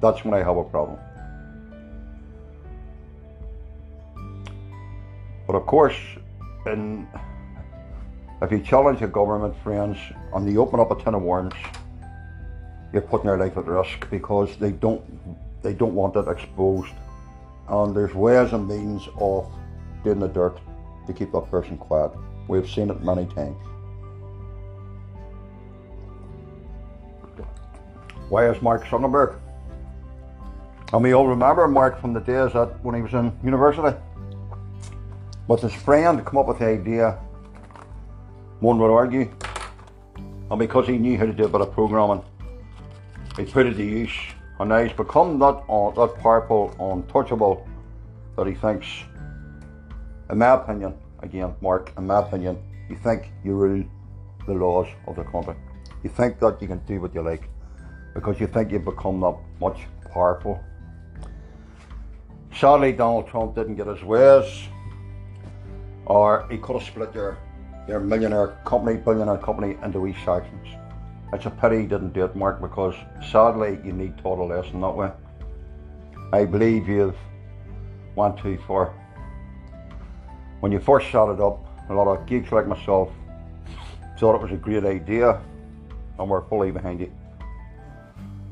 That's 0.00 0.24
when 0.24 0.34
I 0.34 0.38
have 0.38 0.56
a 0.56 0.64
problem. 0.64 0.98
But 5.46 5.54
of 5.56 5.66
course, 5.66 5.96
in, 6.66 7.06
if 8.42 8.50
you 8.50 8.60
challenge 8.60 9.02
a 9.02 9.06
government, 9.06 9.54
friends, 9.62 9.98
and 10.34 10.46
they 10.46 10.56
open 10.56 10.80
up 10.80 10.90
a 10.90 11.02
tin 11.02 11.14
of 11.14 11.22
worms, 11.22 11.54
you're 12.92 13.02
putting 13.02 13.26
their 13.26 13.38
life 13.38 13.56
at 13.56 13.66
risk 13.66 14.08
because 14.10 14.56
they 14.56 14.72
don't 14.72 15.02
they 15.62 15.74
don't 15.74 15.94
want 15.94 16.16
it 16.16 16.28
exposed. 16.28 16.92
And 17.68 17.94
there's 17.94 18.14
ways 18.14 18.52
and 18.52 18.68
means 18.68 19.08
of 19.18 19.52
doing 20.04 20.20
the 20.20 20.28
dirt 20.28 20.58
to 21.06 21.12
keep 21.12 21.32
that 21.32 21.50
person 21.50 21.76
quiet. 21.76 22.12
We've 22.48 22.68
seen 22.68 22.90
it 22.90 23.02
many 23.02 23.26
times. 23.26 23.56
Why 28.28 28.48
is 28.48 28.60
Mark 28.62 28.84
Zuckerberg? 28.84 29.38
And 30.92 31.02
we 31.02 31.12
all 31.12 31.26
remember 31.26 31.66
Mark 31.66 32.00
from 32.00 32.12
the 32.12 32.20
days 32.20 32.52
that 32.52 32.82
when 32.84 32.94
he 32.94 33.02
was 33.02 33.14
in 33.14 33.36
university. 33.42 33.96
But 35.48 35.60
his 35.60 35.72
friend 35.72 36.24
come 36.24 36.38
up 36.38 36.48
with 36.48 36.58
the 36.58 36.66
idea, 36.66 37.18
one 38.60 38.78
would 38.78 38.90
argue, 38.90 39.30
and 40.50 40.58
because 40.58 40.88
he 40.88 40.98
knew 40.98 41.16
how 41.16 41.26
to 41.26 41.32
do 41.32 41.44
a 41.44 41.48
bit 41.48 41.60
of 41.60 41.72
programming, 41.72 42.24
he 43.36 43.44
put 43.44 43.66
it 43.66 43.74
to 43.74 43.84
use, 43.84 44.12
and 44.58 44.70
now 44.70 44.82
he's 44.82 44.92
become 44.92 45.38
that, 45.38 45.62
uh, 45.68 45.90
that 45.90 46.18
powerful, 46.18 46.74
untouchable, 46.80 47.66
that 48.36 48.46
he 48.46 48.54
thinks, 48.54 48.86
in 50.30 50.38
my 50.38 50.54
opinion, 50.54 50.94
again, 51.20 51.54
Mark, 51.60 51.92
in 51.96 52.06
my 52.06 52.20
opinion, 52.20 52.58
you 52.88 52.96
think 52.96 53.30
you 53.44 53.54
rule 53.54 53.84
the 54.46 54.52
laws 54.52 54.88
of 55.06 55.16
the 55.16 55.24
country. 55.24 55.54
You 56.02 56.10
think 56.10 56.38
that 56.40 56.60
you 56.60 56.68
can 56.68 56.78
do 56.86 57.00
what 57.00 57.14
you 57.14 57.22
like 57.22 57.48
because 58.14 58.40
you 58.40 58.46
think 58.46 58.72
you've 58.72 58.84
become 58.84 59.20
that 59.20 59.36
much 59.60 59.86
powerful. 60.12 60.62
Sadly, 62.52 62.92
Donald 62.92 63.28
Trump 63.28 63.54
didn't 63.54 63.76
get 63.76 63.86
his 63.86 64.02
ways, 64.02 64.68
or 66.06 66.46
he 66.50 66.58
could 66.58 66.76
have 66.76 66.84
split 66.86 67.14
your, 67.14 67.38
your 67.86 68.00
millionaire 68.00 68.58
company, 68.64 68.96
billionaire 68.96 69.38
company 69.38 69.76
into 69.82 70.00
wee 70.00 70.16
sections. 70.24 70.68
It's 71.32 71.46
a 71.46 71.50
pity 71.50 71.80
he 71.80 71.86
didn't 71.86 72.12
do 72.12 72.24
it, 72.24 72.36
Mark, 72.36 72.60
because 72.60 72.94
sadly 73.30 73.78
you 73.84 73.92
need 73.92 74.16
taught 74.18 74.38
a 74.38 74.44
lesson 74.44 74.80
that 74.80 74.96
way. 74.96 75.10
I 76.32 76.44
believe 76.44 76.88
you've 76.88 77.16
went 78.14 78.38
too 78.38 78.58
far. 78.66 78.94
When 80.60 80.72
you 80.72 80.80
first 80.80 81.10
set 81.10 81.28
it 81.28 81.40
up, 81.40 81.64
a 81.90 81.94
lot 81.94 82.08
of 82.08 82.26
geeks 82.26 82.50
like 82.52 82.66
myself 82.66 83.10
thought 84.18 84.34
it 84.34 84.42
was 84.42 84.52
a 84.52 84.56
great 84.56 84.84
idea, 84.84 85.40
and 86.18 86.28
we're 86.28 86.48
fully 86.48 86.70
behind 86.70 87.00
you. 87.00 87.12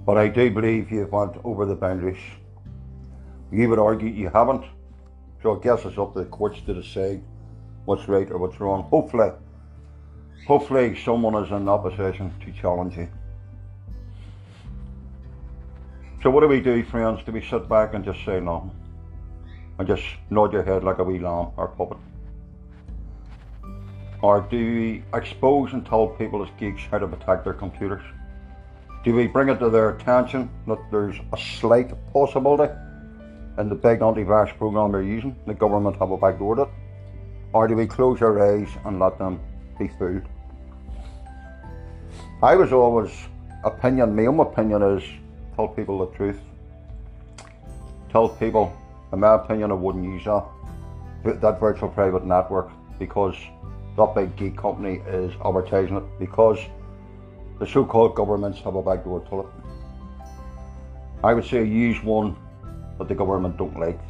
But 0.05 0.19
I 0.19 0.29
do 0.29 0.51
believe 0.51 0.90
you've 0.90 1.12
went 1.12 1.37
over 1.45 1.64
the 1.64 1.75
boundaries. 1.75 2.21
You 3.51 3.69
would 3.71 3.79
argue 3.79 4.09
you 4.09 4.29
haven't. 4.29 4.64
So 5.43 5.57
I 5.57 5.62
guess 5.62 5.85
it's 5.85 5.97
up 5.97 6.12
to 6.14 6.21
the 6.21 6.27
courts 6.27 6.61
to 6.67 6.75
decide 6.75 7.23
what's 7.85 8.09
right 8.09 8.31
or 8.31 8.38
what's 8.38 8.61
wrong. 8.61 8.85
Hopefully, 8.85 9.31
hopefully 10.47 10.97
someone 11.05 11.35
is 11.42 11.51
in 11.51 11.64
that 11.64 11.83
position 11.83 12.33
to 12.44 12.53
challenge 12.53 12.97
you. 12.97 13.09
So 16.23 16.31
what 16.31 16.40
do 16.40 16.49
we 16.49 16.61
do, 16.61 16.83
friends? 16.85 17.23
Do 17.25 17.33
we 17.33 17.42
sit 17.42 17.68
back 17.68 17.92
and 17.92 18.05
just 18.05 18.25
say 18.25 18.40
nothing? 18.40 18.70
And 19.79 19.87
just 19.87 20.05
nod 20.31 20.53
your 20.53 20.62
head 20.62 20.83
like 20.83 20.99
a 20.99 21.05
wee 21.05 21.18
lamb 21.18 21.49
or 21.57 21.68
puppet? 21.68 21.99
Or 24.23 24.40
do 24.40 24.57
we 24.57 25.05
expose 25.12 25.75
and 25.75 25.85
tell 25.85 26.07
people 26.07 26.42
as 26.42 26.49
geeks 26.59 26.83
how 26.90 26.99
to 26.99 27.07
protect 27.07 27.44
their 27.44 27.53
computers? 27.53 28.03
Do 29.05 29.14
we 29.14 29.27
bring 29.27 29.51
it 29.51 29.59
to 29.59 29.68
their 29.68 29.90
attention 29.90 30.49
that 30.66 30.79
there's 30.90 31.16
a 31.35 31.37
slight 31.37 31.92
possibility 32.11 32.73
in 33.59 33.68
the 33.68 33.75
big 33.75 34.01
antivirus 34.01 34.57
program 34.57 34.92
they're 34.92 35.03
using, 35.03 35.37
the 35.47 35.53
government 35.53 35.97
have 35.97 36.11
a 36.11 36.16
backdoored 36.16 36.66
it? 36.66 36.68
Or 37.55 37.69
do 37.69 37.77
we 37.77 37.87
close 37.87 38.21
our 38.21 38.37
eyes 38.43 38.69
and 38.85 38.99
let 38.99 39.17
them 39.17 39.38
be 39.79 39.87
fooled? 39.87 40.23
I 42.43 42.57
was 42.57 42.73
always 42.73 43.12
opinion, 43.62 44.17
my 44.17 44.27
own 44.27 44.40
opinion 44.40 44.83
is 44.83 45.05
tell 45.55 45.69
people 45.69 46.05
the 46.05 46.17
truth. 46.17 46.40
Tell 48.11 48.29
people, 48.29 48.77
in 49.12 49.21
my 49.21 49.37
opinion, 49.37 49.71
I 49.71 49.75
wouldn't 49.75 50.05
use 50.05 50.25
that, 50.25 51.40
that 51.40 51.61
virtual 51.61 51.90
private 51.90 52.27
network 52.27 52.73
because 52.99 53.37
that 53.97 54.14
big 54.17 54.35
geek 54.35 54.57
company 54.57 55.01
is 55.07 55.33
advertising 55.45 55.99
it 55.99 56.05
because 56.19 56.59
the 57.61 57.67
so-called 57.69 58.17
governments 58.17 58.59
have 58.62 58.75
a 58.75 58.83
backdoor 58.83 59.21
to 59.31 59.40
it. 59.40 59.47
I 61.23 61.33
would 61.33 61.45
say 61.45 61.62
use 61.62 62.03
one 62.03 62.35
that 62.99 63.07
the 63.07 63.14
government 63.14 63.57
don't 63.59 63.79
like. 63.79 64.01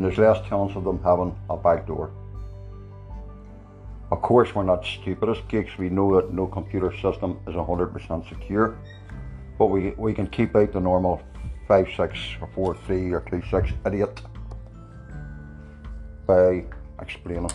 And 0.00 0.06
there's 0.06 0.16
less 0.16 0.40
chance 0.48 0.74
of 0.76 0.84
them 0.84 0.98
having 1.02 1.38
a 1.50 1.58
backdoor. 1.58 2.10
Of 4.10 4.22
course, 4.22 4.54
we're 4.54 4.62
not 4.62 4.82
stupid 4.82 5.28
as 5.28 5.36
geeks. 5.46 5.76
We 5.76 5.90
know 5.90 6.16
that 6.16 6.32
no 6.32 6.46
computer 6.46 6.90
system 7.02 7.38
is 7.46 7.54
100% 7.54 8.26
secure. 8.26 8.78
But 9.58 9.66
we, 9.66 9.90
we 9.98 10.14
can 10.14 10.26
keep 10.26 10.56
out 10.56 10.72
the 10.72 10.80
normal 10.80 11.20
5, 11.68 11.88
6, 11.94 12.18
or 12.40 12.48
4, 12.54 12.76
3, 12.86 13.12
or 13.12 13.20
2, 13.28 13.42
6 13.50 13.72
idiot 13.84 14.22
by 16.26 16.64
explaining. 17.02 17.50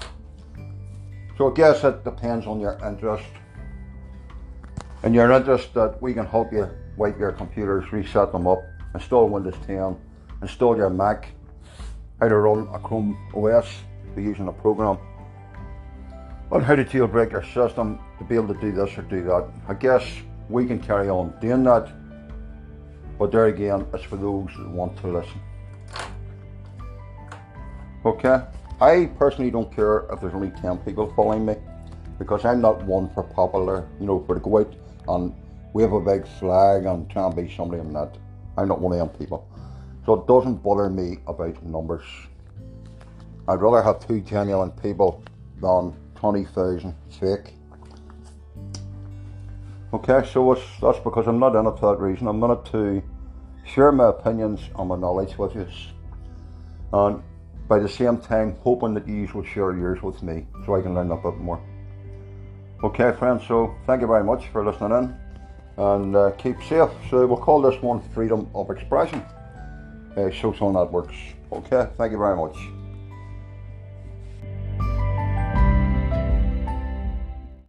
So 1.39 1.49
I 1.49 1.55
guess 1.55 1.83
it 1.83 2.03
depends 2.03 2.45
on 2.45 2.59
your 2.59 2.77
interest 2.85 3.25
and 5.01 5.15
your 5.15 5.31
interest 5.31 5.73
that 5.73 5.99
we 5.99 6.13
can 6.13 6.27
help 6.27 6.53
you 6.53 6.69
wipe 6.95 7.17
your 7.17 7.31
computers, 7.31 7.91
reset 7.91 8.31
them 8.31 8.45
up, 8.45 8.61
install 8.93 9.29
Windows 9.29 9.55
10, 9.65 9.97
install 10.43 10.77
your 10.77 10.91
Mac, 10.91 11.31
how 12.25 12.29
to 12.29 12.37
run 12.37 12.67
a 12.73 12.79
Chrome 12.79 13.15
OS 13.35 13.67
using 14.17 14.47
a 14.47 14.51
program, 14.51 14.97
on 16.51 16.61
how 16.63 16.75
to 16.75 16.83
jailbreak 16.83 17.31
your 17.31 17.43
system 17.43 17.99
to 18.17 18.23
be 18.23 18.33
able 18.33 18.51
to 18.51 18.59
do 18.59 18.71
this 18.71 18.97
or 18.97 19.03
do 19.03 19.23
that. 19.25 19.47
I 19.67 19.75
guess 19.75 20.03
we 20.49 20.65
can 20.65 20.79
carry 20.79 21.07
on 21.07 21.35
doing 21.39 21.63
that, 21.65 21.91
but 23.19 23.31
there 23.31 23.45
again, 23.45 23.85
it's 23.93 24.03
for 24.03 24.15
those 24.15 24.49
that 24.57 24.69
want 24.69 24.97
to 25.01 25.07
listen. 25.07 25.39
Okay, 28.05 28.41
I 28.81 29.05
personally 29.19 29.51
don't 29.51 29.71
care 29.75 30.05
if 30.11 30.19
there's 30.19 30.33
only 30.33 30.49
10 30.61 30.79
people 30.79 31.13
following 31.15 31.45
me 31.45 31.57
because 32.17 32.43
I'm 32.43 32.59
not 32.61 32.83
one 32.85 33.07
for 33.09 33.21
popular, 33.21 33.87
you 33.99 34.07
know, 34.07 34.23
for 34.25 34.33
to 34.33 34.41
go 34.41 34.59
out 34.59 34.73
and 35.09 35.31
wave 35.73 35.93
a 35.93 35.99
big 35.99 36.27
flag 36.39 36.85
and 36.85 37.07
try 37.07 37.25
and 37.25 37.35
be 37.35 37.53
somebody 37.55 37.81
I'm 37.81 37.93
not. 37.93 38.17
I'm 38.57 38.67
not 38.69 38.81
one 38.81 38.93
of 38.93 38.99
them 38.99 39.09
people. 39.09 39.47
So 40.05 40.13
it 40.13 40.27
doesn't 40.27 40.61
bother 40.61 40.89
me 40.89 41.17
about 41.27 41.63
numbers. 41.63 42.05
I'd 43.47 43.61
rather 43.61 43.81
have 43.81 44.05
two 44.05 44.21
genuine 44.21 44.71
people 44.71 45.23
than 45.61 45.95
20,000 46.15 46.93
fake. 47.19 47.53
Okay, 49.93 50.27
so 50.27 50.55
that's 50.81 50.99
because 50.99 51.27
I'm 51.27 51.39
not 51.39 51.55
in 51.55 51.65
it 51.65 51.79
for 51.79 51.95
that 51.95 52.01
reason. 52.01 52.27
I'm 52.27 52.43
in 52.43 52.51
it 52.51 52.65
to 52.65 53.03
share 53.65 53.91
my 53.91 54.09
opinions 54.09 54.61
and 54.77 54.89
my 54.89 54.95
knowledge 54.95 55.37
with 55.37 55.55
you. 55.55 55.67
And 56.93 57.21
by 57.67 57.79
the 57.79 57.89
same 57.89 58.17
time, 58.17 58.55
hoping 58.61 58.93
that 58.93 59.07
you 59.07 59.27
will 59.33 59.43
share 59.43 59.75
yours 59.75 60.01
with 60.01 60.21
me 60.21 60.45
so 60.65 60.75
I 60.75 60.81
can 60.81 60.93
learn 60.95 61.11
a 61.11 61.17
bit 61.17 61.37
more. 61.37 61.61
Okay, 62.83 63.11
friends, 63.17 63.43
so 63.47 63.73
thank 63.87 64.01
you 64.01 64.07
very 64.07 64.23
much 64.23 64.47
for 64.47 64.65
listening 64.65 64.91
in 64.91 65.17
and 65.77 66.15
uh, 66.15 66.31
keep 66.31 66.61
safe. 66.63 66.89
So 67.09 67.25
we'll 67.25 67.37
call 67.37 67.61
this 67.61 67.81
one 67.81 68.01
freedom 68.09 68.49
of 68.53 68.69
expression, 68.69 69.23
social 70.41 70.71
networks. 70.71 71.15
Okay, 71.51 71.87
thank 71.97 72.11
you 72.11 72.17
very 72.17 72.35
much. 72.35 72.55